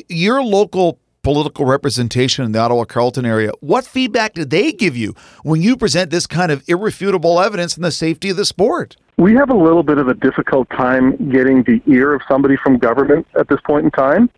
Your 0.07 0.43
local 0.43 0.99
political 1.29 1.63
representation 1.63 2.43
in 2.43 2.53
the 2.53 2.57
Ottawa 2.57 2.85
Carleton 2.85 3.23
area, 3.23 3.51
what 3.59 3.85
feedback 3.85 4.33
did 4.33 4.49
they 4.49 4.71
give 4.71 4.97
you 4.97 5.13
when 5.43 5.61
you 5.61 5.77
present 5.77 6.09
this 6.09 6.25
kind 6.25 6.51
of 6.51 6.67
irrefutable 6.67 7.39
evidence 7.39 7.77
in 7.77 7.83
the 7.83 7.91
safety 7.91 8.31
of 8.31 8.37
the 8.37 8.45
sport? 8.45 8.97
We 9.17 9.35
have 9.35 9.51
a 9.51 9.55
little 9.55 9.83
bit 9.83 9.99
of 9.99 10.07
a 10.07 10.15
difficult 10.15 10.67
time 10.71 11.29
getting 11.29 11.61
the 11.61 11.83
ear 11.85 12.15
of 12.15 12.23
somebody 12.27 12.55
from 12.57 12.79
government 12.79 13.27
at 13.39 13.47
this 13.47 13.59
point 13.63 13.85
in 13.85 13.91
time. 13.91 14.31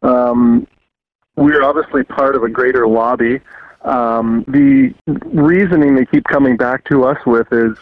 Um, 0.00 0.66
we're 1.36 1.62
obviously 1.62 2.02
part 2.02 2.34
of 2.34 2.42
a 2.42 2.48
greater 2.48 2.88
lobby. 2.88 3.38
Um, 3.82 4.46
the 4.48 4.94
reasoning 5.06 5.96
they 5.96 6.06
keep 6.06 6.24
coming 6.24 6.56
back 6.56 6.86
to 6.86 7.04
us 7.04 7.18
with 7.26 7.48
is 7.52 7.76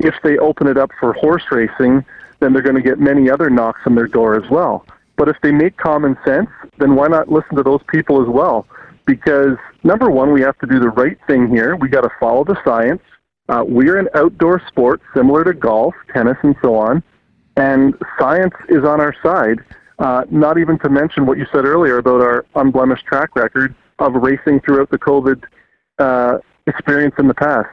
if 0.00 0.16
they 0.22 0.36
open 0.36 0.66
it 0.66 0.76
up 0.76 0.90
for 1.00 1.14
horse 1.14 1.44
racing, 1.50 2.04
then 2.40 2.52
they're 2.52 2.60
going 2.60 2.76
to 2.76 2.82
get 2.82 2.98
many 2.98 3.30
other 3.30 3.48
knocks 3.48 3.80
on 3.86 3.94
their 3.94 4.06
door 4.06 4.34
as 4.34 4.50
well. 4.50 4.84
But 5.16 5.30
if 5.30 5.36
they 5.42 5.50
make 5.50 5.78
common 5.78 6.18
sense, 6.26 6.50
then 6.80 6.96
why 6.96 7.06
not 7.06 7.30
listen 7.30 7.56
to 7.56 7.62
those 7.62 7.80
people 7.88 8.20
as 8.22 8.28
well? 8.28 8.66
Because 9.06 9.56
number 9.84 10.10
one, 10.10 10.32
we 10.32 10.40
have 10.42 10.58
to 10.58 10.66
do 10.66 10.78
the 10.78 10.90
right 10.90 11.18
thing 11.26 11.48
here. 11.48 11.76
We 11.76 11.88
got 11.88 12.02
to 12.02 12.10
follow 12.18 12.44
the 12.44 12.56
science. 12.64 13.02
Uh, 13.48 13.64
we're 13.66 13.98
an 13.98 14.08
outdoor 14.14 14.62
sport 14.68 15.00
similar 15.14 15.44
to 15.44 15.52
golf, 15.52 15.94
tennis, 16.12 16.36
and 16.42 16.54
so 16.62 16.76
on, 16.76 17.02
and 17.56 17.94
science 18.18 18.54
is 18.68 18.84
on 18.84 19.00
our 19.00 19.14
side. 19.22 19.58
Uh, 19.98 20.24
not 20.30 20.56
even 20.56 20.78
to 20.78 20.88
mention 20.88 21.26
what 21.26 21.36
you 21.36 21.46
said 21.52 21.64
earlier 21.64 21.98
about 21.98 22.22
our 22.22 22.46
unblemished 22.54 23.04
track 23.04 23.36
record 23.36 23.74
of 23.98 24.14
racing 24.14 24.60
throughout 24.60 24.88
the 24.90 24.98
COVID 24.98 25.42
uh, 25.98 26.38
experience 26.66 27.14
in 27.18 27.28
the 27.28 27.34
past. 27.34 27.68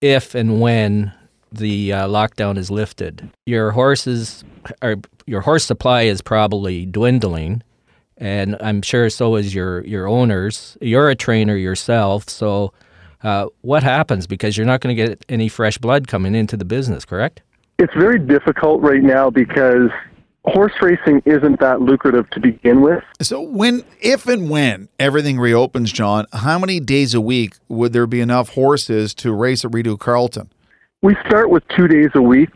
If 0.00 0.34
and 0.34 0.60
when 0.60 1.12
the 1.52 1.92
uh, 1.92 2.08
lockdown 2.08 2.56
is 2.56 2.70
lifted, 2.70 3.30
your 3.44 3.72
horses 3.72 4.44
are 4.80 4.96
your 5.26 5.42
horse 5.42 5.64
supply 5.64 6.02
is 6.02 6.22
probably 6.22 6.86
dwindling, 6.86 7.62
and 8.18 8.56
I'm 8.60 8.82
sure 8.82 9.08
so 9.10 9.36
is 9.36 9.54
your 9.54 9.84
your 9.84 10.06
owners. 10.06 10.76
You're 10.80 11.08
a 11.08 11.14
trainer 11.16 11.56
yourself, 11.56 12.28
so 12.28 12.72
uh, 13.22 13.46
what 13.62 13.82
happens 13.82 14.26
because 14.26 14.56
you're 14.56 14.66
not 14.66 14.80
going 14.80 14.94
to 14.94 15.06
get 15.06 15.24
any 15.28 15.48
fresh 15.48 15.78
blood 15.78 16.06
coming 16.06 16.34
into 16.34 16.56
the 16.56 16.64
business, 16.64 17.04
correct? 17.04 17.42
It's 17.78 17.94
very 17.94 18.18
difficult 18.18 18.80
right 18.82 19.02
now 19.02 19.30
because 19.30 19.90
horse 20.44 20.72
racing 20.80 21.22
isn't 21.26 21.60
that 21.60 21.80
lucrative 21.80 22.28
to 22.30 22.40
begin 22.40 22.80
with. 22.80 23.02
So 23.20 23.40
when 23.40 23.84
if 24.00 24.26
and 24.26 24.50
when 24.50 24.88
everything 24.98 25.38
reopens, 25.38 25.92
John, 25.92 26.26
how 26.32 26.58
many 26.58 26.80
days 26.80 27.14
a 27.14 27.20
week 27.20 27.54
would 27.68 27.92
there 27.92 28.06
be 28.06 28.20
enough 28.20 28.50
horses 28.50 29.14
to 29.14 29.32
race 29.32 29.64
at 29.64 29.72
Rideau 29.72 29.96
Carleton? 29.96 30.50
We 31.02 31.16
start 31.26 31.50
with 31.50 31.62
2 31.76 31.86
days 31.86 32.10
a 32.14 32.22
week 32.22 32.50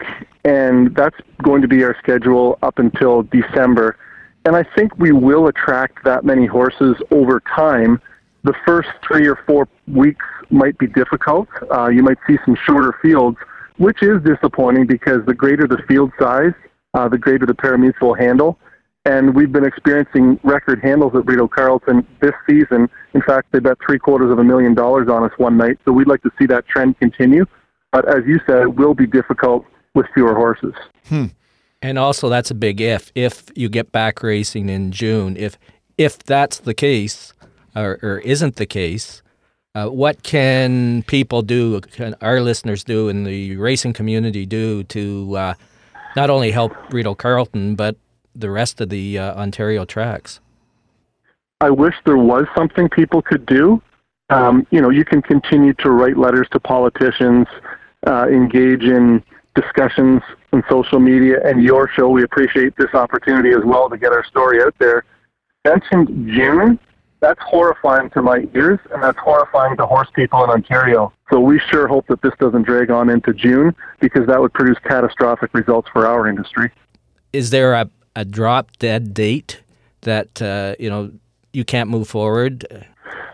and 0.44 0.94
that's 0.96 1.16
going 1.42 1.62
to 1.62 1.68
be 1.68 1.85
our 1.85 1.96
schedule 2.03 2.59
up 2.62 2.79
until 2.79 3.22
December. 3.22 3.96
And 4.44 4.57
I 4.57 4.64
think 4.76 4.96
we 4.98 5.12
will 5.12 5.46
attract 5.48 6.05
that 6.05 6.24
many 6.24 6.46
horses 6.46 6.96
over 7.11 7.40
time. 7.55 8.00
The 8.44 8.55
first 8.66 8.88
3 9.07 9.26
or 9.28 9.38
4 9.46 9.68
weeks 9.87 10.24
might 10.50 10.76
be 10.78 10.88
difficult. 10.88 11.48
Uh, 11.72 11.88
you 11.88 12.02
might 12.02 12.18
see 12.26 12.37
some 12.44 12.57
shorter 12.66 12.98
fields, 13.00 13.38
which 13.76 14.02
is 14.02 14.20
disappointing 14.22 14.87
because 14.87 15.24
the 15.26 15.35
greater 15.35 15.66
the 15.66 15.78
field 15.87 16.11
size, 16.18 16.52
uh, 16.94 17.09
the 17.09 17.18
greater 17.18 17.46
the 17.46 17.55
pari-mutuel 17.55 18.18
handle. 18.18 18.59
And 19.05 19.35
we've 19.35 19.50
been 19.50 19.64
experiencing 19.64 20.38
record 20.44 20.81
handles 20.81 21.14
at 21.16 21.26
Rideau 21.26 21.48
Carleton 21.48 22.07
this 22.20 22.35
season. 22.48 22.88
In 23.14 23.22
fact, 23.22 23.48
they 23.52 23.59
bet 23.59 23.78
three 23.85 23.98
quarters 23.98 24.31
of 24.31 24.38
a 24.38 24.44
million 24.44 24.74
dollars 24.74 25.09
on 25.09 25.24
us 25.24 25.33
one 25.38 25.57
night. 25.57 25.78
So 25.85 25.92
we'd 25.92 26.07
like 26.07 26.22
to 26.22 26.31
see 26.38 26.46
that 26.46 26.66
trend 26.68 26.98
continue. 26.98 27.44
But 27.90 28.09
as 28.09 28.24
you 28.26 28.38
said, 28.46 28.62
it 28.62 28.74
will 28.74 28.94
be 28.94 29.07
difficult 29.07 29.64
with 29.94 30.07
fewer 30.14 30.35
horses. 30.35 30.74
Hmm. 31.07 31.26
And 31.83 31.99
also, 31.99 32.29
that's 32.29 32.51
a 32.51 32.55
big 32.55 32.81
if. 32.81 33.11
If 33.14 33.47
you 33.57 33.68
get 33.68 33.90
back 33.90 34.23
racing 34.23 34.68
in 34.68 34.92
June, 34.92 35.37
if 35.37 35.59
if 35.99 36.18
that's 36.18 36.61
the 36.61 36.75
case, 36.75 37.35
or, 37.75 37.99
or 38.03 38.18
isn't 38.21 38.57
the 38.57 38.66
case, 38.66 39.21
uh, 39.75 39.88
what 39.88 40.23
can 40.23 41.03
people 41.05 41.42
do? 41.42 41.81
Can 41.81 42.14
our 42.21 42.40
listeners 42.40 42.85
do, 42.85 43.09
in 43.09 43.25
the 43.25 43.57
racing 43.57 43.95
community 43.95 44.47
do 44.47 44.85
to 44.85 45.37
uh, 45.37 45.55
not 46.14 46.31
only 46.31 46.53
help 46.53 46.73
Rideau 46.92 47.14
Carleton 47.14 47.75
but 47.75 47.97
the 48.35 48.51
rest 48.51 48.81
of 48.81 48.88
the 48.88 49.18
uh, 49.18 49.35
Ontario 49.35 49.85
tracks? 49.85 50.40
I 51.61 51.71
wish 51.71 51.95
there 52.05 52.16
was 52.16 52.47
something 52.57 52.88
people 52.88 53.23
could 53.23 53.47
do. 53.47 53.83
Um, 54.31 54.66
you 54.71 54.81
know, 54.81 54.90
you 54.90 55.05
can 55.05 55.21
continue 55.21 55.75
to 55.75 55.90
write 55.90 56.16
letters 56.16 56.49
to 56.53 56.61
politicians, 56.61 57.47
uh, 58.07 58.27
engage 58.29 58.83
in 58.83 59.23
discussions 59.54 60.22
and 60.52 60.62
social 60.68 60.98
media 60.98 61.38
and 61.44 61.62
your 61.62 61.88
show. 61.88 62.08
We 62.08 62.22
appreciate 62.22 62.76
this 62.76 62.92
opportunity 62.94 63.50
as 63.50 63.64
well 63.64 63.88
to 63.90 63.98
get 63.98 64.12
our 64.12 64.24
story 64.24 64.62
out 64.62 64.74
there. 64.78 65.04
Mentioned 65.64 66.30
June. 66.32 66.78
That's 67.20 67.40
horrifying 67.40 68.10
to 68.10 68.22
my 68.22 68.48
ears, 68.52 68.80
and 68.92 69.00
that's 69.00 69.18
horrifying 69.18 69.76
to 69.76 69.86
horse 69.86 70.08
people 70.12 70.42
in 70.42 70.50
Ontario. 70.50 71.12
So 71.30 71.38
we 71.38 71.60
sure 71.70 71.86
hope 71.86 72.08
that 72.08 72.20
this 72.20 72.32
doesn't 72.40 72.64
drag 72.64 72.90
on 72.90 73.08
into 73.08 73.32
June 73.32 73.76
because 74.00 74.26
that 74.26 74.40
would 74.40 74.52
produce 74.52 74.76
catastrophic 74.82 75.54
results 75.54 75.88
for 75.92 76.04
our 76.04 76.26
industry. 76.26 76.72
Is 77.32 77.50
there 77.50 77.74
a, 77.74 77.88
a 78.16 78.24
drop 78.24 78.76
dead 78.78 79.14
date 79.14 79.62
that 80.00 80.42
uh, 80.42 80.74
you 80.80 80.90
know 80.90 81.12
you 81.52 81.64
can't 81.64 81.88
move 81.88 82.08
forward? 82.08 82.66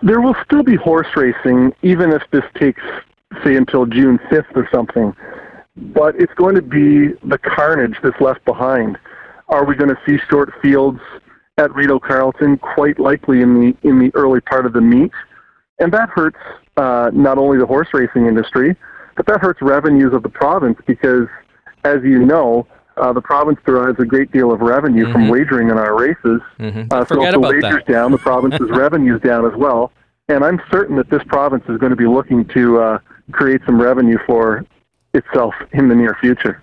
There 0.02 0.20
will 0.20 0.36
still 0.44 0.62
be 0.62 0.76
horse 0.76 1.08
racing, 1.16 1.72
even 1.82 2.12
if 2.12 2.22
this 2.30 2.44
takes, 2.56 2.82
say, 3.42 3.56
until 3.56 3.86
June 3.86 4.18
5th 4.30 4.54
or 4.54 4.68
something. 4.72 5.14
But 5.78 6.16
it's 6.20 6.32
going 6.34 6.54
to 6.54 6.62
be 6.62 7.08
the 7.24 7.38
carnage 7.38 7.96
that's 8.02 8.20
left 8.20 8.44
behind. 8.44 8.98
Are 9.48 9.64
we 9.64 9.74
going 9.74 9.90
to 9.90 9.98
see 10.06 10.18
short 10.28 10.52
fields 10.60 11.00
at 11.56 11.74
Rideau 11.74 11.98
Carleton? 11.98 12.58
Quite 12.58 12.98
likely 12.98 13.40
in 13.40 13.54
the 13.54 13.88
in 13.88 13.98
the 13.98 14.10
early 14.14 14.40
part 14.40 14.66
of 14.66 14.72
the 14.72 14.80
meet, 14.80 15.12
and 15.78 15.92
that 15.92 16.08
hurts 16.10 16.38
uh, 16.76 17.10
not 17.12 17.38
only 17.38 17.58
the 17.58 17.66
horse 17.66 17.88
racing 17.92 18.26
industry, 18.26 18.76
but 19.16 19.26
that 19.26 19.40
hurts 19.40 19.60
revenues 19.62 20.12
of 20.14 20.22
the 20.22 20.28
province 20.28 20.78
because, 20.86 21.26
as 21.84 21.98
you 22.04 22.24
know, 22.24 22.66
uh, 22.96 23.12
the 23.12 23.20
province 23.20 23.58
derives 23.64 23.98
a 24.00 24.04
great 24.04 24.30
deal 24.32 24.52
of 24.52 24.60
revenue 24.60 25.04
mm-hmm. 25.04 25.12
from 25.12 25.28
wagering 25.28 25.70
in 25.70 25.78
our 25.78 25.98
races. 25.98 26.40
Mm-hmm. 26.58 26.84
Uh, 26.90 27.04
so 27.04 27.22
if 27.22 27.32
the 27.32 27.40
wagers 27.40 27.62
that. 27.62 27.86
down, 27.86 28.12
the 28.12 28.18
province's 28.18 28.70
revenues 28.70 29.20
down 29.22 29.46
as 29.46 29.56
well. 29.56 29.92
And 30.28 30.44
I'm 30.44 30.60
certain 30.70 30.96
that 30.96 31.08
this 31.10 31.22
province 31.26 31.64
is 31.68 31.78
going 31.78 31.90
to 31.90 31.96
be 31.96 32.06
looking 32.06 32.44
to 32.48 32.80
uh, 32.80 32.98
create 33.32 33.60
some 33.64 33.80
revenue 33.80 34.18
for 34.26 34.64
itself 35.18 35.54
in 35.72 35.88
the 35.88 35.94
near 35.94 36.16
future. 36.20 36.62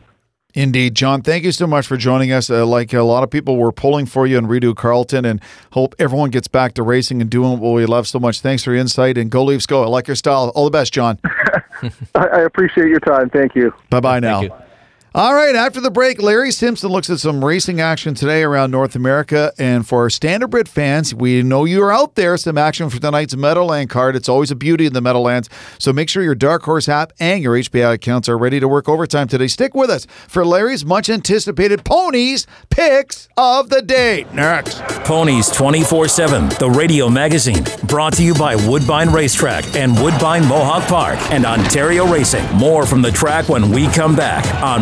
Indeed, 0.56 0.96
John. 0.96 1.22
Thank 1.22 1.44
you 1.44 1.52
so 1.52 1.68
much 1.68 1.86
for 1.86 1.98
joining 1.98 2.32
us. 2.32 2.50
Uh, 2.50 2.66
like 2.66 2.94
a 2.94 3.04
lot 3.04 3.24
of 3.24 3.30
people, 3.30 3.58
we're 3.58 3.74
pulling 3.74 4.06
for 4.06 4.26
you 4.26 4.38
in 4.38 4.48
Rideau 4.48 4.74
Carleton, 4.74 5.26
and 5.26 5.42
hope 5.74 5.94
everyone 6.00 6.30
gets 6.30 6.48
back 6.48 6.74
to 6.76 6.84
racing 6.84 7.22
and 7.22 7.30
doing 7.30 7.60
what 7.60 7.72
we 7.72 7.86
love 7.86 8.08
so 8.08 8.20
much. 8.20 8.40
Thanks 8.40 8.64
for 8.64 8.72
your 8.72 8.80
insight, 8.80 9.18
and 9.18 9.30
go 9.30 9.44
Leafs, 9.44 9.66
go! 9.66 9.84
I 9.84 9.88
like 9.88 10.08
your 10.08 10.16
style. 10.16 10.54
All 10.56 10.64
the 10.64 10.72
best, 10.72 10.94
John. 10.94 11.20
I, 12.16 12.28
I 12.28 12.42
appreciate 12.44 12.88
your 12.88 13.02
time. 13.02 13.30
Thank 13.30 13.54
you. 13.54 13.74
Bye 13.90 14.00
bye 14.00 14.20
now. 14.22 14.65
All 15.16 15.34
right, 15.34 15.56
after 15.56 15.80
the 15.80 15.92
break, 15.92 16.22
Larry 16.22 16.52
Simpson 16.52 16.90
looks 16.90 17.10
at 17.10 17.20
some 17.20 17.46
racing 17.46 17.80
action 17.80 18.16
today 18.16 18.44
around 18.44 18.72
North 18.72 18.98
America. 18.98 19.54
And 19.58 19.88
for 19.88 20.02
our 20.02 20.10
Standardbred 20.10 20.68
fans, 20.68 21.16
we 21.16 21.42
know 21.42 21.64
you're 21.64 21.90
out 21.90 22.16
there. 22.16 22.36
Some 22.36 22.58
action 22.58 22.90
for 22.90 23.00
tonight's 23.00 23.34
Meadowland 23.34 23.90
card. 23.90 24.18
It's 24.18 24.28
always 24.28 24.52
a 24.52 24.58
beauty 24.58 24.86
in 24.86 24.92
the 24.92 25.00
Meadowlands. 25.00 25.50
So 25.80 25.94
make 25.94 26.10
sure 26.10 26.22
your 26.22 26.36
Dark 26.36 26.64
Horse 26.64 26.90
app 26.90 27.14
and 27.18 27.42
your 27.42 27.56
HPI 27.56 27.94
accounts 27.94 28.28
are 28.28 28.38
ready 28.38 28.60
to 28.60 28.68
work 28.68 28.90
overtime 28.90 29.30
today. 29.30 29.48
Stick 29.48 29.74
with 29.74 29.90
us 29.90 30.06
for 30.28 30.46
Larry's 30.46 30.84
much 30.84 31.10
anticipated 31.10 31.86
Ponies 31.86 32.46
Picks 32.70 33.30
of 33.38 33.70
the 33.70 33.82
Day. 33.82 34.26
Next. 34.34 34.82
Ponies 35.06 35.50
24 35.50 36.10
7, 36.10 36.50
the 36.60 36.70
radio 36.70 37.08
magazine. 37.08 37.64
Brought 37.88 38.12
to 38.16 38.24
you 38.24 38.34
by 38.34 38.58
Woodbine 38.68 39.14
Racetrack 39.14 39.78
and 39.78 39.98
Woodbine 40.02 40.46
Mohawk 40.46 40.84
Park 40.90 41.20
and 41.32 41.46
Ontario 41.46 42.06
Racing. 42.06 42.46
More 42.56 42.86
from 42.86 43.02
the 43.02 43.12
track 43.12 43.48
when 43.48 43.72
we 43.72 43.88
come 43.88 44.14
back 44.14 44.44
on 44.62 44.82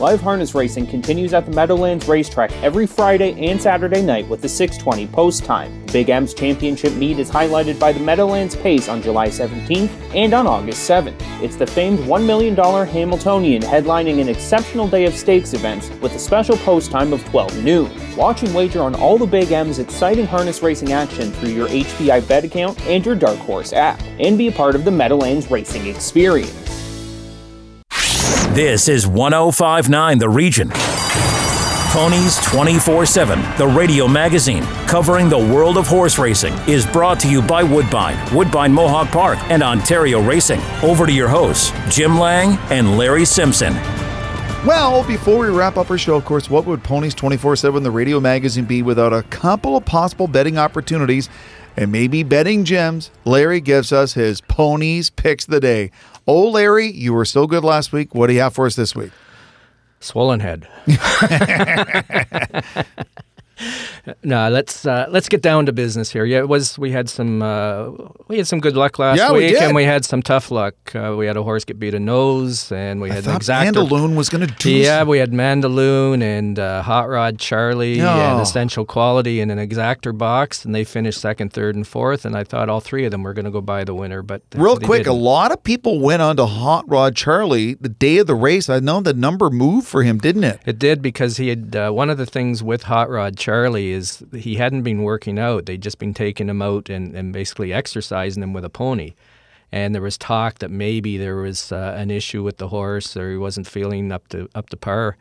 Live 0.00 0.22
harness 0.22 0.54
racing 0.54 0.86
continues 0.86 1.34
at 1.34 1.44
the 1.44 1.52
Meadowlands 1.52 2.08
Racetrack 2.08 2.50
every 2.62 2.86
Friday 2.86 3.38
and 3.50 3.60
Saturday 3.60 4.00
night 4.00 4.26
with 4.30 4.40
the 4.40 4.48
620 4.48 5.06
post 5.12 5.44
time. 5.44 5.84
Big 5.92 6.08
M's 6.08 6.32
championship 6.32 6.94
meet 6.94 7.18
is 7.18 7.30
highlighted 7.30 7.78
by 7.78 7.92
the 7.92 8.00
Meadowlands 8.00 8.56
Pace 8.56 8.88
on 8.88 9.02
July 9.02 9.28
17th 9.28 9.90
and 10.14 10.32
on 10.32 10.46
August 10.46 10.88
7th. 10.88 11.20
It's 11.42 11.56
the 11.56 11.66
famed 11.66 11.98
$1 11.98 12.24
million 12.24 12.56
Hambletonian 12.56 13.60
headlining 13.60 14.22
an 14.22 14.30
exceptional 14.30 14.88
day 14.88 15.04
of 15.04 15.12
stakes 15.12 15.52
events 15.52 15.90
with 16.00 16.14
a 16.14 16.18
special 16.18 16.56
post 16.56 16.90
time 16.90 17.12
of 17.12 17.22
12 17.26 17.62
noon. 17.62 18.16
Watch 18.16 18.42
and 18.42 18.54
wager 18.54 18.80
on 18.80 18.94
all 18.94 19.18
the 19.18 19.26
Big 19.26 19.52
M's 19.52 19.80
exciting 19.80 20.24
harness 20.24 20.62
racing 20.62 20.94
action 20.94 21.30
through 21.30 21.50
your 21.50 21.68
HPI 21.68 22.26
bet 22.26 22.44
account 22.44 22.80
and 22.86 23.04
your 23.04 23.16
Dark 23.16 23.38
Horse 23.40 23.74
app, 23.74 24.00
and 24.18 24.38
be 24.38 24.48
a 24.48 24.52
part 24.52 24.74
of 24.74 24.86
the 24.86 24.90
Meadowlands 24.90 25.50
racing 25.50 25.88
experience. 25.88 26.69
This 28.54 28.88
is 28.88 29.06
1059 29.06 30.18
The 30.18 30.28
Region. 30.28 30.70
Ponies 31.92 32.36
24 32.44 33.06
7, 33.06 33.38
the 33.56 33.66
radio 33.68 34.08
magazine 34.08 34.64
covering 34.88 35.28
the 35.28 35.38
world 35.38 35.78
of 35.78 35.86
horse 35.86 36.18
racing, 36.18 36.52
is 36.68 36.84
brought 36.84 37.20
to 37.20 37.30
you 37.30 37.42
by 37.42 37.62
Woodbine, 37.62 38.18
Woodbine 38.34 38.72
Mohawk 38.72 39.06
Park, 39.10 39.38
and 39.50 39.62
Ontario 39.62 40.20
Racing. 40.20 40.60
Over 40.82 41.06
to 41.06 41.12
your 41.12 41.28
hosts, 41.28 41.70
Jim 41.94 42.18
Lang 42.18 42.58
and 42.72 42.98
Larry 42.98 43.24
Simpson. 43.24 43.72
Well, 44.66 45.04
before 45.06 45.38
we 45.38 45.48
wrap 45.48 45.76
up 45.76 45.88
our 45.88 45.96
show, 45.96 46.16
of 46.16 46.24
course, 46.24 46.50
what 46.50 46.66
would 46.66 46.82
Ponies 46.82 47.14
24 47.14 47.54
7, 47.54 47.84
the 47.84 47.90
radio 47.92 48.18
magazine, 48.18 48.64
be 48.64 48.82
without 48.82 49.12
a 49.12 49.22
couple 49.22 49.76
of 49.76 49.84
possible 49.84 50.26
betting 50.26 50.58
opportunities 50.58 51.28
and 51.76 51.92
maybe 51.92 52.24
betting 52.24 52.64
gems? 52.64 53.12
Larry 53.24 53.60
gives 53.60 53.92
us 53.92 54.14
his 54.14 54.40
Ponies 54.40 55.08
Picks 55.08 55.44
of 55.44 55.52
the 55.52 55.60
Day. 55.60 55.92
Oh, 56.26 56.48
Larry, 56.48 56.90
you 56.90 57.12
were 57.12 57.24
so 57.24 57.46
good 57.46 57.64
last 57.64 57.92
week. 57.92 58.14
What 58.14 58.28
do 58.28 58.34
you 58.34 58.40
have 58.40 58.54
for 58.54 58.66
us 58.66 58.76
this 58.76 58.94
week? 58.94 59.10
Swollen 60.00 60.40
head. 60.40 60.68
No, 64.22 64.48
let's 64.48 64.86
uh, 64.86 65.06
let's 65.10 65.28
get 65.28 65.42
down 65.42 65.66
to 65.66 65.72
business 65.72 66.10
here. 66.10 66.24
Yeah, 66.24 66.38
it 66.38 66.48
was. 66.48 66.78
We 66.78 66.90
had 66.90 67.08
some 67.08 67.42
uh, 67.42 67.90
we 68.28 68.38
had 68.38 68.46
some 68.46 68.60
good 68.60 68.76
luck 68.76 68.98
last 68.98 69.18
Yeah, 69.18 69.32
week, 69.32 69.50
did. 69.52 69.62
and 69.62 69.74
we 69.74 69.84
had 69.84 70.04
some 70.04 70.22
tough 70.22 70.50
luck. 70.50 70.74
Uh, 70.94 71.14
we 71.18 71.26
had 71.26 71.36
a 71.36 71.42
horse 71.42 71.64
get 71.64 71.78
beat 71.78 71.94
a 71.94 72.00
nose, 72.00 72.72
and 72.72 73.00
we 73.00 73.10
I 73.10 73.14
had 73.14 73.26
an 73.26 73.36
exacta. 73.38 73.72
Mandaloun 73.72 74.16
was 74.16 74.28
going 74.30 74.46
to 74.46 74.54
do 74.54 74.70
Yeah, 74.70 75.04
we 75.04 75.18
had 75.18 75.32
Mandaloun 75.32 76.22
and 76.22 76.58
uh, 76.58 76.82
Hot 76.82 77.08
Rod 77.08 77.38
Charlie 77.38 77.98
No. 77.98 78.08
and 78.08 78.40
Essential 78.40 78.84
Quality 78.86 79.40
in 79.40 79.50
an 79.50 79.58
exacta 79.58 80.16
box, 80.16 80.64
and 80.64 80.74
they 80.74 80.84
finished 80.84 81.20
second, 81.20 81.52
third, 81.52 81.76
and 81.76 81.86
fourth. 81.86 82.24
And 82.24 82.36
I 82.36 82.44
thought 82.44 82.68
all 82.70 82.80
three 82.80 83.04
of 83.04 83.10
them 83.10 83.22
were 83.22 83.34
going 83.34 83.44
to 83.44 83.50
go 83.50 83.60
by 83.60 83.84
the 83.84 83.94
winner, 83.94 84.22
but 84.22 84.42
Real 84.54 84.76
they 84.76 84.86
quick, 84.86 85.02
a 85.02 85.04
didn't. 85.10 85.20
lot 85.20 85.52
of 85.52 85.62
people 85.62 86.00
went 86.00 86.22
on 86.22 86.36
to 86.36 86.46
Hot 86.46 86.84
Rod 86.88 87.14
Charlie 87.14 87.74
the 87.74 87.88
day 87.90 88.18
of 88.18 88.26
the 88.26 88.34
race. 88.34 88.68
I 88.70 88.80
know 88.80 89.00
the 89.00 89.12
number 89.14 89.50
moved 89.50 89.86
for 89.86 90.02
him, 90.02 90.16
didn't 90.18 90.44
it? 90.44 90.60
It 90.64 90.78
did 90.78 91.02
because 91.02 91.36
he 91.36 91.48
had 91.48 91.76
uh, 91.76 91.90
one 91.90 92.08
of 92.08 92.16
the 92.18 92.26
things 92.26 92.62
with 92.62 92.84
Hot 92.84 93.10
Rod 93.10 93.36
Charlie 93.36 93.49
is 93.50 94.22
he 94.34 94.54
hadn't 94.56 94.82
been 94.82 95.02
working 95.02 95.38
out. 95.38 95.66
They'd 95.66 95.82
just 95.82 95.98
been 95.98 96.14
taking 96.14 96.48
him 96.48 96.62
out 96.62 96.88
and, 96.90 97.14
and 97.16 97.32
basically 97.32 97.72
exercising 97.72 98.42
him 98.42 98.52
with 98.52 98.64
a 98.64 98.70
pony. 98.70 99.14
And 99.72 99.94
there 99.94 100.02
was 100.02 100.18
talk 100.18 100.58
that 100.58 100.70
maybe 100.70 101.16
there 101.16 101.36
was 101.36 101.70
uh, 101.72 101.94
an 101.96 102.10
issue 102.10 102.42
with 102.42 102.56
the 102.58 102.68
horse 102.68 103.16
or 103.16 103.30
he 103.30 103.36
wasn't 103.36 103.66
feeling 103.68 104.12
up 104.12 104.28
to 104.28 104.48
up 104.54 104.68
to 104.70 104.76
par. 104.76 105.16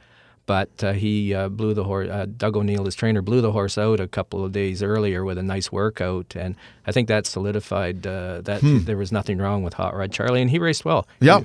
But 0.45 0.83
uh, 0.83 0.93
he 0.93 1.31
uh, 1.35 1.47
blew 1.49 1.75
the 1.75 1.83
horse. 1.83 2.09
Uh, 2.09 2.25
Doug 2.25 2.57
O'Neill, 2.57 2.85
his 2.85 2.95
trainer, 2.95 3.21
blew 3.21 3.39
the 3.41 3.51
horse 3.51 3.77
out 3.77 3.99
a 3.99 4.07
couple 4.07 4.43
of 4.43 4.51
days 4.51 4.81
earlier 4.81 5.23
with 5.23 5.37
a 5.37 5.43
nice 5.43 5.71
workout, 5.71 6.35
and 6.35 6.55
I 6.87 6.91
think 6.91 7.07
that 7.07 7.27
solidified 7.27 8.07
uh, 8.07 8.41
that 8.41 8.61
Hmm. 8.61 8.79
there 8.85 8.97
was 8.97 9.11
nothing 9.11 9.37
wrong 9.37 9.61
with 9.61 9.75
Hot 9.75 9.95
Rod 9.95 10.11
Charlie, 10.11 10.41
and 10.41 10.49
he 10.49 10.57
raced 10.57 10.85
well. 10.85 11.07
Yeah. 11.21 11.41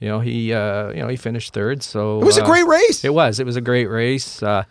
You 0.00 0.08
know, 0.08 0.18
he 0.18 0.52
uh, 0.52 0.88
you 0.90 0.96
know 1.00 1.06
he 1.06 1.16
finished 1.16 1.52
third. 1.54 1.84
So 1.84 2.20
It 2.20 2.24
was 2.24 2.38
a 2.38 2.42
uh, 2.42 2.46
great 2.46 2.66
race. 2.66 3.04
It 3.04 3.14
was. 3.14 3.38
It 3.38 3.46
was 3.46 3.54
a 3.54 3.60
great 3.60 3.86
race. 3.86 4.42
Uh, 4.42 4.64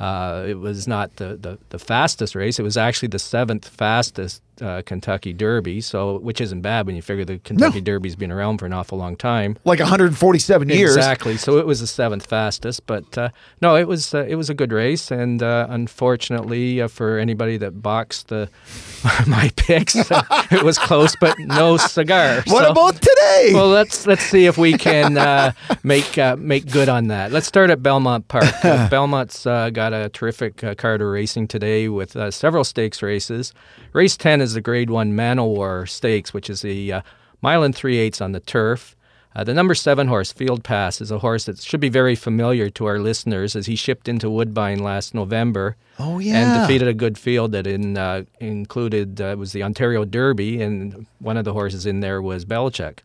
uh, 0.00 0.44
it 0.46 0.58
was 0.58 0.86
not 0.86 1.16
the, 1.16 1.36
the, 1.36 1.58
the 1.70 1.78
fastest 1.78 2.34
race. 2.34 2.58
It 2.58 2.62
was 2.62 2.76
actually 2.76 3.08
the 3.08 3.18
seventh 3.18 3.68
fastest 3.68 4.42
uh, 4.60 4.82
Kentucky 4.84 5.32
Derby. 5.32 5.80
So, 5.80 6.18
which 6.18 6.40
isn't 6.40 6.60
bad 6.62 6.86
when 6.86 6.96
you 6.96 7.02
figure 7.02 7.24
the 7.24 7.38
Kentucky 7.38 7.80
Derby's 7.80 8.16
been 8.16 8.32
around 8.32 8.58
for 8.58 8.66
an 8.66 8.72
awful 8.72 8.98
long 8.98 9.16
time. 9.16 9.56
Like 9.64 9.78
147 9.80 10.68
years. 10.68 10.96
Exactly. 10.96 11.36
So 11.36 11.58
it 11.58 11.66
was 11.66 11.80
the 11.80 11.86
seventh 11.86 12.26
fastest, 12.26 12.86
but 12.86 13.16
uh, 13.18 13.28
no, 13.62 13.76
it 13.76 13.86
was 13.88 14.14
uh, 14.14 14.24
it 14.28 14.34
was 14.36 14.50
a 14.50 14.54
good 14.54 14.72
race, 14.72 15.10
and 15.10 15.42
uh, 15.42 15.66
unfortunately 15.70 16.80
uh, 16.80 16.88
for 16.88 17.18
anybody 17.18 17.56
that 17.58 17.82
boxed 17.82 18.28
the 18.28 18.48
my 19.26 19.50
picks, 19.56 19.96
uh, 20.10 20.22
it 20.50 20.62
was 20.62 20.78
close, 20.78 21.14
but 21.20 21.38
no 21.38 21.76
cigar. 21.76 22.42
What 22.46 22.64
So- 22.64 22.70
about 22.70 22.94
today? 22.96 23.50
well, 23.52 23.68
let's 23.68 24.06
let's 24.06 24.22
see 24.22 24.46
if 24.46 24.56
we 24.58 24.72
can 24.78 25.16
uh, 25.18 25.52
make 25.82 26.16
uh, 26.18 26.36
make 26.36 26.70
good 26.70 26.88
on 26.88 27.08
that. 27.08 27.30
Let's 27.32 27.46
start 27.46 27.70
at 27.70 27.82
Belmont 27.82 28.28
Park. 28.28 28.44
Belmont's 28.90 29.46
uh, 29.46 29.70
got 29.70 29.92
a 29.92 30.08
terrific 30.08 30.62
uh, 30.64 30.74
Carter 30.74 31.10
racing 31.10 31.48
today 31.48 31.88
with 31.88 32.16
uh, 32.16 32.30
several 32.30 32.64
stakes 32.64 33.02
races. 33.02 33.52
Race 33.92 34.16
ten 34.16 34.40
is 34.40 34.54
the 34.54 34.60
Grade 34.60 34.90
One 34.90 35.14
Man 35.14 35.38
o' 35.38 35.46
War 35.46 35.86
Stakes, 35.86 36.32
which 36.34 36.50
is 36.50 36.62
the 36.62 36.92
uh, 36.92 37.00
mile 37.42 37.62
and 37.62 37.74
three 37.74 37.98
eighths 37.98 38.20
on 38.20 38.32
the 38.32 38.40
turf. 38.40 38.94
Uh, 39.36 39.44
the 39.44 39.54
number 39.54 39.74
seven 39.74 40.08
horse, 40.08 40.32
Field 40.32 40.64
Pass, 40.64 41.00
is 41.00 41.10
a 41.10 41.18
horse 41.20 41.44
that 41.44 41.60
should 41.60 41.80
be 41.80 41.88
very 41.90 42.14
familiar 42.16 42.70
to 42.70 42.86
our 42.86 42.98
listeners 42.98 43.54
as 43.54 43.66
he 43.66 43.76
shipped 43.76 44.08
into 44.08 44.28
Woodbine 44.28 44.80
last 44.82 45.14
November. 45.14 45.76
Oh, 45.98 46.18
And 46.18 46.60
defeated 46.62 46.88
a 46.88 46.94
good 46.94 47.16
field 47.18 47.52
that 47.52 47.66
in, 47.66 47.96
uh, 47.96 48.24
included 48.40 49.20
uh, 49.20 49.36
was 49.38 49.52
the 49.52 49.62
Ontario 49.62 50.04
Derby, 50.04 50.60
and 50.60 51.06
one 51.20 51.36
of 51.36 51.44
the 51.44 51.52
horses 51.52 51.86
in 51.86 52.00
there 52.00 52.20
was 52.20 52.44
Belichick. 52.44 53.00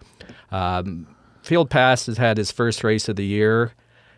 Um, 0.52 1.08
Field 1.44 1.70
Pass 1.70 2.06
has 2.06 2.18
had 2.18 2.38
his 2.38 2.52
first 2.52 2.84
race 2.84 3.10
of 3.10 3.16
the 3.18 3.26
year, 3.26 3.74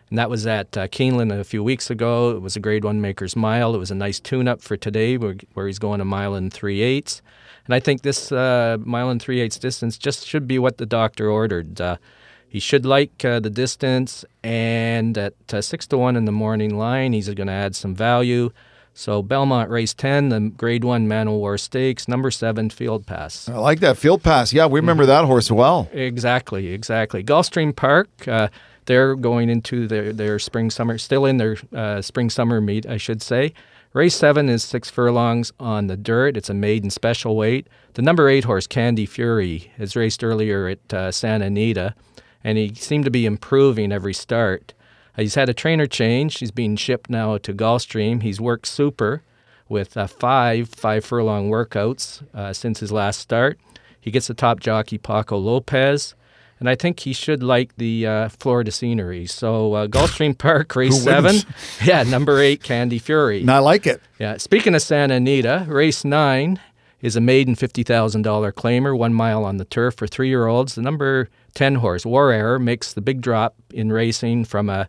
and 0.08 0.18
that 0.18 0.30
was 0.30 0.46
at 0.46 0.76
uh, 0.76 0.88
Keeneland 0.88 1.32
a 1.38 1.44
few 1.44 1.64
weeks 1.64 1.90
ago. 1.90 2.30
It 2.30 2.42
was 2.42 2.56
a 2.56 2.60
Grade 2.60 2.84
One 2.84 3.00
Maker's 3.00 3.36
Mile. 3.36 3.74
It 3.74 3.78
was 3.78 3.90
a 3.90 3.94
nice 3.94 4.20
tune-up 4.20 4.62
for 4.62 4.76
today, 4.76 5.16
where, 5.16 5.36
where 5.54 5.66
he's 5.66 5.78
going 5.78 6.00
a 6.00 6.04
mile 6.04 6.34
and 6.34 6.52
three 6.52 6.80
eighths. 6.82 7.22
And 7.66 7.74
I 7.74 7.80
think 7.80 8.02
this 8.02 8.30
uh, 8.30 8.76
mile 8.80 9.10
and 9.10 9.20
three 9.20 9.40
eighths 9.40 9.58
distance 9.58 9.98
just 9.98 10.26
should 10.26 10.46
be 10.46 10.58
what 10.58 10.78
the 10.78 10.86
doctor 10.86 11.28
ordered. 11.28 11.80
Uh, 11.80 11.96
he 12.48 12.60
should 12.60 12.86
like 12.86 13.24
uh, 13.24 13.40
the 13.40 13.50
distance, 13.50 14.24
and 14.44 15.18
at 15.18 15.34
uh, 15.52 15.60
six 15.60 15.86
to 15.88 15.98
one 15.98 16.16
in 16.16 16.24
the 16.24 16.32
morning 16.32 16.78
line, 16.78 17.12
he's 17.12 17.28
going 17.28 17.48
to 17.48 17.52
add 17.52 17.74
some 17.74 17.94
value. 17.94 18.50
So 18.94 19.20
Belmont 19.20 19.68
race 19.68 19.92
ten, 19.92 20.30
the 20.30 20.40
Grade 20.56 20.82
One 20.82 21.06
Man 21.06 21.28
o' 21.28 21.36
War 21.36 21.58
Stakes, 21.58 22.08
number 22.08 22.30
seven 22.30 22.70
Field 22.70 23.04
Pass. 23.04 23.46
I 23.46 23.58
like 23.58 23.80
that 23.80 23.98
field 23.98 24.22
pass. 24.22 24.54
Yeah, 24.54 24.66
we 24.66 24.80
remember 24.80 25.04
that 25.04 25.26
horse 25.26 25.50
well. 25.50 25.90
Exactly, 25.92 26.68
exactly. 26.68 27.22
Gulfstream 27.22 27.76
Park, 27.76 28.08
uh, 28.26 28.48
they're 28.86 29.14
going 29.14 29.48
into 29.48 29.86
their, 29.86 30.12
their 30.12 30.38
spring 30.38 30.70
summer, 30.70 30.98
still 30.98 31.24
in 31.24 31.36
their 31.36 31.56
uh, 31.74 32.00
spring 32.00 32.30
summer 32.30 32.60
meet, 32.60 32.86
I 32.86 32.96
should 32.96 33.22
say. 33.22 33.52
Race 33.92 34.14
seven 34.14 34.48
is 34.48 34.62
six 34.62 34.90
furlongs 34.90 35.52
on 35.58 35.86
the 35.86 35.96
dirt. 35.96 36.36
It's 36.36 36.50
a 36.50 36.54
maiden 36.54 36.90
special 36.90 37.34
weight. 37.36 37.66
The 37.94 38.02
number 38.02 38.28
eight 38.28 38.44
horse, 38.44 38.66
Candy 38.66 39.06
Fury, 39.06 39.72
has 39.78 39.96
raced 39.96 40.22
earlier 40.22 40.68
at 40.68 40.92
uh, 40.92 41.10
Santa 41.12 41.46
Anita, 41.46 41.94
and 42.44 42.58
he 42.58 42.74
seemed 42.74 43.06
to 43.06 43.10
be 43.10 43.24
improving 43.24 43.92
every 43.92 44.12
start. 44.12 44.74
He's 45.16 45.34
had 45.34 45.48
a 45.48 45.54
trainer 45.54 45.86
change. 45.86 46.38
He's 46.38 46.50
being 46.50 46.76
shipped 46.76 47.08
now 47.08 47.38
to 47.38 47.54
Gulfstream. 47.54 48.22
He's 48.22 48.38
worked 48.38 48.66
super 48.66 49.22
with 49.68 49.96
uh, 49.96 50.06
five 50.06 50.68
five 50.68 51.04
furlong 51.04 51.48
workouts 51.48 52.22
uh, 52.34 52.52
since 52.52 52.80
his 52.80 52.92
last 52.92 53.18
start. 53.20 53.58
He 53.98 54.10
gets 54.10 54.26
the 54.26 54.34
top 54.34 54.60
jockey 54.60 54.98
Paco 54.98 55.38
Lopez, 55.38 56.14
and 56.58 56.68
I 56.68 56.74
think 56.74 57.00
he 57.00 57.12
should 57.12 57.42
like 57.42 57.76
the 57.76 58.06
uh, 58.06 58.28
Florida 58.28 58.70
scenery. 58.70 59.26
So 59.26 59.74
uh, 59.74 59.86
Gulfstream 59.86 60.36
Park, 60.36 60.74
race 60.74 61.02
seven, 61.02 61.36
yeah, 61.84 62.02
number 62.02 62.40
eight, 62.40 62.62
Candy 62.62 62.98
Fury. 62.98 63.40
And 63.40 63.50
I 63.50 63.58
like 63.58 63.86
it. 63.86 64.00
Yeah. 64.18 64.36
Speaking 64.38 64.74
of 64.74 64.82
Santa 64.82 65.14
Anita, 65.14 65.66
race 65.68 66.04
nine 66.04 66.60
is 67.02 67.16
a 67.16 67.20
maiden 67.20 67.54
fifty 67.54 67.82
thousand 67.82 68.22
dollar 68.22 68.52
claimer, 68.52 68.96
one 68.96 69.12
mile 69.14 69.44
on 69.44 69.58
the 69.58 69.64
turf 69.64 69.94
for 69.96 70.06
three 70.06 70.28
year 70.28 70.46
olds. 70.46 70.74
The 70.74 70.82
number 70.82 71.28
ten 71.54 71.76
horse, 71.76 72.06
War 72.06 72.32
Error, 72.32 72.58
makes 72.58 72.92
the 72.92 73.00
big 73.00 73.20
drop 73.20 73.54
in 73.72 73.92
racing 73.92 74.44
from 74.46 74.70
a 74.70 74.88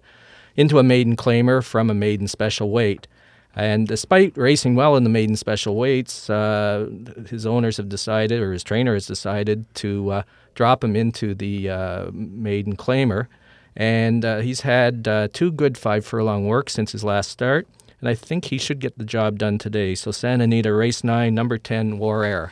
into 0.56 0.80
a 0.80 0.84
maiden 0.84 1.16
claimer 1.16 1.64
from 1.64 1.90
a 1.90 1.94
maiden 1.94 2.28
special 2.28 2.72
weight. 2.72 3.08
And 3.56 3.88
despite 3.88 4.38
racing 4.38 4.76
well 4.76 4.96
in 4.96 5.04
the 5.04 5.10
maiden 5.10 5.36
special 5.36 5.76
weights, 5.76 6.30
uh, 6.30 6.90
his 7.28 7.48
owners 7.48 7.78
have 7.78 7.90
decided, 7.90 8.40
or 8.40 8.54
his 8.54 8.64
trainer 8.64 8.94
has 8.94 9.08
decided, 9.08 9.66
to 9.76 10.12
uh, 10.12 10.24
drop 10.58 10.84
him 10.84 10.96
into 10.96 11.36
the 11.36 11.70
uh, 11.70 12.10
maiden 12.12 12.76
claimer. 12.76 13.28
And 13.76 14.26
uh, 14.26 14.40
he's 14.40 14.62
had 14.62 15.08
uh, 15.08 15.28
two 15.32 15.52
good 15.52 15.78
five 15.78 16.04
furlong 16.04 16.48
works 16.48 16.74
since 16.74 16.92
his 16.92 17.04
last 17.04 17.30
start. 17.30 17.68
And 18.02 18.10
I 18.10 18.16
think 18.16 18.46
he 18.46 18.58
should 18.58 18.80
get 18.80 18.98
the 18.98 19.06
job 19.06 19.38
done 19.38 19.60
today. 19.60 19.94
So 19.94 20.10
Santa 20.12 20.46
Anita, 20.46 20.74
race 20.74 21.04
nine, 21.04 21.36
number 21.36 21.60
10, 21.60 22.00
War 22.00 22.24
Air. 22.24 22.52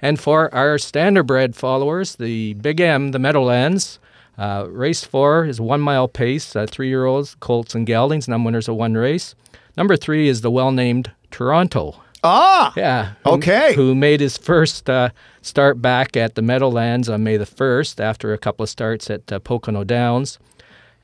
And 0.00 0.20
for 0.20 0.52
our 0.54 0.76
standardbred 0.76 1.56
followers, 1.56 2.14
the 2.14 2.54
Big 2.54 2.80
M, 2.80 3.10
the 3.10 3.18
Meadowlands, 3.18 3.98
uh, 4.38 4.66
race 4.68 5.04
four 5.04 5.44
is 5.44 5.60
one 5.60 5.80
mile 5.80 6.08
pace, 6.08 6.56
uh, 6.56 6.66
three 6.68 6.88
year 6.88 7.04
olds, 7.04 7.34
Colts 7.36 7.74
and 7.74 7.86
Geldings, 7.86 8.28
none 8.28 8.44
winners 8.44 8.68
of 8.68 8.76
one 8.76 8.94
race. 8.94 9.34
Number 9.76 9.96
three 9.96 10.28
is 10.28 10.40
the 10.40 10.50
well 10.50 10.72
named 10.72 11.10
Toronto. 11.30 12.01
Ah, 12.24 12.72
Yeah. 12.76 13.12
who- 13.24 13.30
Okay. 13.32 13.74
Who 13.74 13.94
made 13.94 14.20
his 14.20 14.36
first 14.38 14.88
uh, 14.88 15.10
start 15.40 15.82
back 15.82 16.16
at 16.16 16.34
the 16.34 16.42
Meadowlands 16.42 17.08
on 17.08 17.24
May 17.24 17.36
the 17.36 17.46
1st 17.46 18.00
after 18.00 18.32
a 18.32 18.38
couple 18.38 18.62
of 18.64 18.70
starts 18.70 19.10
at 19.10 19.30
uh, 19.32 19.38
Pocono 19.40 19.82
Downs. 19.84 20.38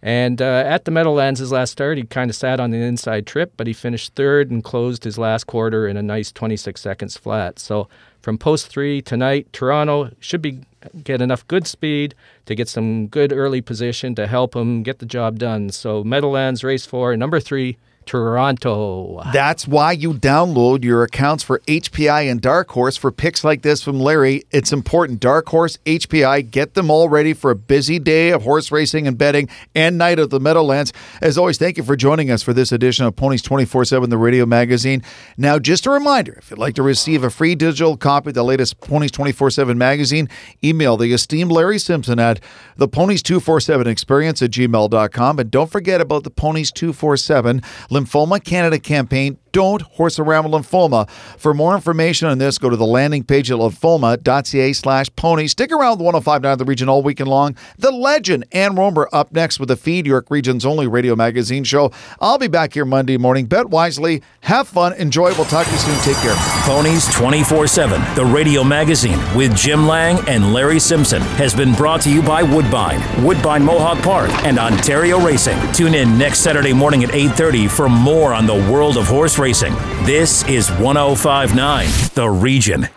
And 0.01 0.41
uh, 0.41 0.63
at 0.65 0.85
the 0.85 0.93
Meadowlands, 0.93 1.41
his 1.41 1.51
last 1.51 1.73
start, 1.73 1.99
he 1.99 2.05
kind 2.05 2.31
of 2.31 2.37
sat 2.37 2.61
on 2.61 2.71
the 2.71 2.79
inside 2.79 3.27
trip, 3.27 3.53
but 3.57 3.67
he 3.67 3.73
finished 3.73 4.15
third 4.15 4.49
and 4.49 4.63
closed 4.63 5.03
his 5.03 5.19
last 5.19 5.49
quarter 5.49 5.89
in 5.89 5.97
a 5.97 6.03
nice 6.03 6.31
26 6.31 6.81
seconds 6.81 7.17
flat. 7.17 7.59
So 7.59 7.89
from 8.23 8.39
post 8.39 8.69
three 8.69 9.03
tonight, 9.03 9.49
Toronto 9.53 10.11
should 10.21 10.41
be 10.41 10.61
get 11.03 11.21
enough 11.21 11.45
good 11.49 11.67
speed 11.67 12.15
to 12.47 12.55
get 12.55 12.69
some 12.69 13.09
good 13.09 13.33
early 13.33 13.61
position 13.61 14.15
to 14.15 14.29
help 14.29 14.55
him 14.55 14.85
get 14.85 15.01
the 15.01 15.07
job 15.07 15.41
done. 15.41 15.71
So 15.71 16.05
Meadowlands 16.05 16.63
race 16.63 16.87
four, 16.87 17.17
number 17.17 17.41
three, 17.41 17.77
Toronto. 18.09 19.23
That's 19.35 19.69
why 19.69 19.93
you 19.93 20.15
download 20.15 20.83
your 20.83 21.03
accounts 21.03 21.45
for 21.45 21.59
HPI 21.61 22.31
and 22.31 22.41
Dark 22.41 22.71
Horse 22.71 22.97
for 22.97 23.13
picks 23.13 23.45
like 23.45 23.61
this 23.61 23.83
from 23.83 24.01
Larry. 24.01 24.45
It's 24.51 24.73
important. 24.73 25.21
Dark 25.21 25.47
Horse, 25.51 25.77
HPI, 25.85 26.51
get 26.51 26.73
them 26.73 26.91
all 26.91 27.11
ready 27.11 27.35
for 27.35 27.51
a 27.51 27.55
busy 27.55 27.99
day 27.99 28.31
of 28.31 28.45
horse 28.45 28.73
racing 28.73 29.07
and 29.07 29.19
betting 29.19 29.47
and 29.75 29.99
night 29.99 30.19
of 30.19 30.31
the 30.31 30.41
Meadowlands. 30.41 30.91
As 31.21 31.37
always, 31.37 31.59
thank 31.59 31.77
you 31.77 31.83
for 31.83 31.97
joining 31.97 32.31
us 32.31 32.43
for 32.43 32.55
this 32.55 32.73
edition 32.73 33.05
of 33.05 33.15
Ponies 33.15 33.43
24 33.43 33.85
7, 33.85 34.09
the 34.09 34.17
radio 34.17 34.47
magazine. 34.47 35.03
Now, 35.37 35.59
just 35.59 35.85
a 35.85 35.91
reminder 35.91 36.33
if 36.39 36.51
you'd 36.51 36.59
like 36.59 36.77
to 36.77 36.83
receive 36.83 37.23
a 37.23 37.31
free 37.31 37.55
digital 37.55 37.99
copy 37.99 38.31
of 38.31 38.35
the 38.35 38.43
latest 38.43 38.81
Ponies 38.81 39.11
24 39.11 39.51
7 39.51 39.77
magazine, 39.77 40.31
email 40.65 40.97
the 40.97 41.13
esteemed 41.13 41.53
Larry 41.53 41.79
Simpson 41.79 42.19
at 42.19 42.41
the 42.77 42.89
Ponies 42.89 43.23
247 43.23 43.87
experience 43.87 44.41
at 44.41 44.51
gmail.com. 44.51 45.39
And 45.39 45.51
don't 45.51 45.71
forget 45.71 46.01
about 46.01 46.25
the 46.25 46.31
Ponies 46.31 46.73
247 46.73 47.61
Lymphoma 47.99 48.43
Canada 48.43 48.79
campaign 48.79 49.37
don't 49.53 49.83
horse 49.83 50.19
around 50.19 50.51
with 50.51 50.53
lymphoma. 50.53 51.09
For 51.11 51.55
more 51.55 51.75
information 51.75 52.29
on 52.29 52.39
this, 52.39 52.59
go 52.59 52.71
to 52.71 52.77
the 52.77 52.87
landing 52.87 53.25
page 53.25 53.51
at 53.51 53.59
lymphoma.ca 53.59 54.73
slash 54.73 55.07
pony. 55.17 55.47
Stick 55.47 55.73
around 55.73 55.99
with 55.99 56.01
1059 56.01 56.59
The 56.59 56.65
Region 56.65 56.89
all 56.89 57.03
weekend 57.03 57.29
long. 57.29 57.57
The 57.79 57.91
legend, 57.91 58.45
Ann 58.53 58.77
Romer, 58.77 59.09
up 59.13 59.33
next 59.33 59.59
with 59.59 59.69
the 59.69 59.77
Feed 59.77 60.07
York 60.07 60.31
Region's 60.31 60.65
only 60.67 60.87
radio 60.87 61.17
magazine 61.17 61.65
show. 61.65 61.93
I'll 62.21 62.39
be 62.39 62.49
back 62.49 62.75
here 62.75 62.85
Monday 62.85 63.17
morning. 63.17 63.47
Bet 63.47 63.71
wisely, 63.71 64.23
have 64.43 64.69
fun, 64.69 64.93
enjoy. 64.95 65.35
We'll 65.35 65.45
talk 65.45 65.67
to 65.67 65.73
you 65.73 65.79
soon. 65.79 65.99
Take 66.01 66.17
care. 66.17 66.35
Ponies 66.65 67.13
24 67.15 67.67
7, 67.67 68.15
the 68.15 68.25
radio 68.25 68.63
magazine 68.65 69.19
with 69.37 69.57
Jim 69.57 69.87
Lang 69.87 70.19
and 70.29 70.53
Larry 70.53 70.79
Simpson, 70.81 71.23
has 71.39 71.55
been 71.55 71.75
brought 71.75 72.01
to 72.03 72.11
you 72.11 72.23
by 72.23 72.43
Woodbine, 72.43 73.01
Woodbine 73.25 73.65
Mohawk 73.65 74.03
Park, 74.03 74.31
and 74.45 74.59
Ontario 74.59 75.19
Racing. 75.21 75.59
Tune 75.73 75.95
in 75.95 76.19
next 76.19 76.41
Saturday 76.41 76.73
morning 76.73 77.05
at 77.05 77.11
8.30 77.11 77.71
for 77.71 77.89
more 77.89 78.35
on 78.35 78.47
the 78.47 78.55
world 78.71 78.97
of 78.97 79.07
horse 79.07 79.38
racing. 79.39 79.75
This 80.05 80.47
is 80.49 80.71
1059 80.73 81.87
The 82.15 82.29
Region. 82.29 82.89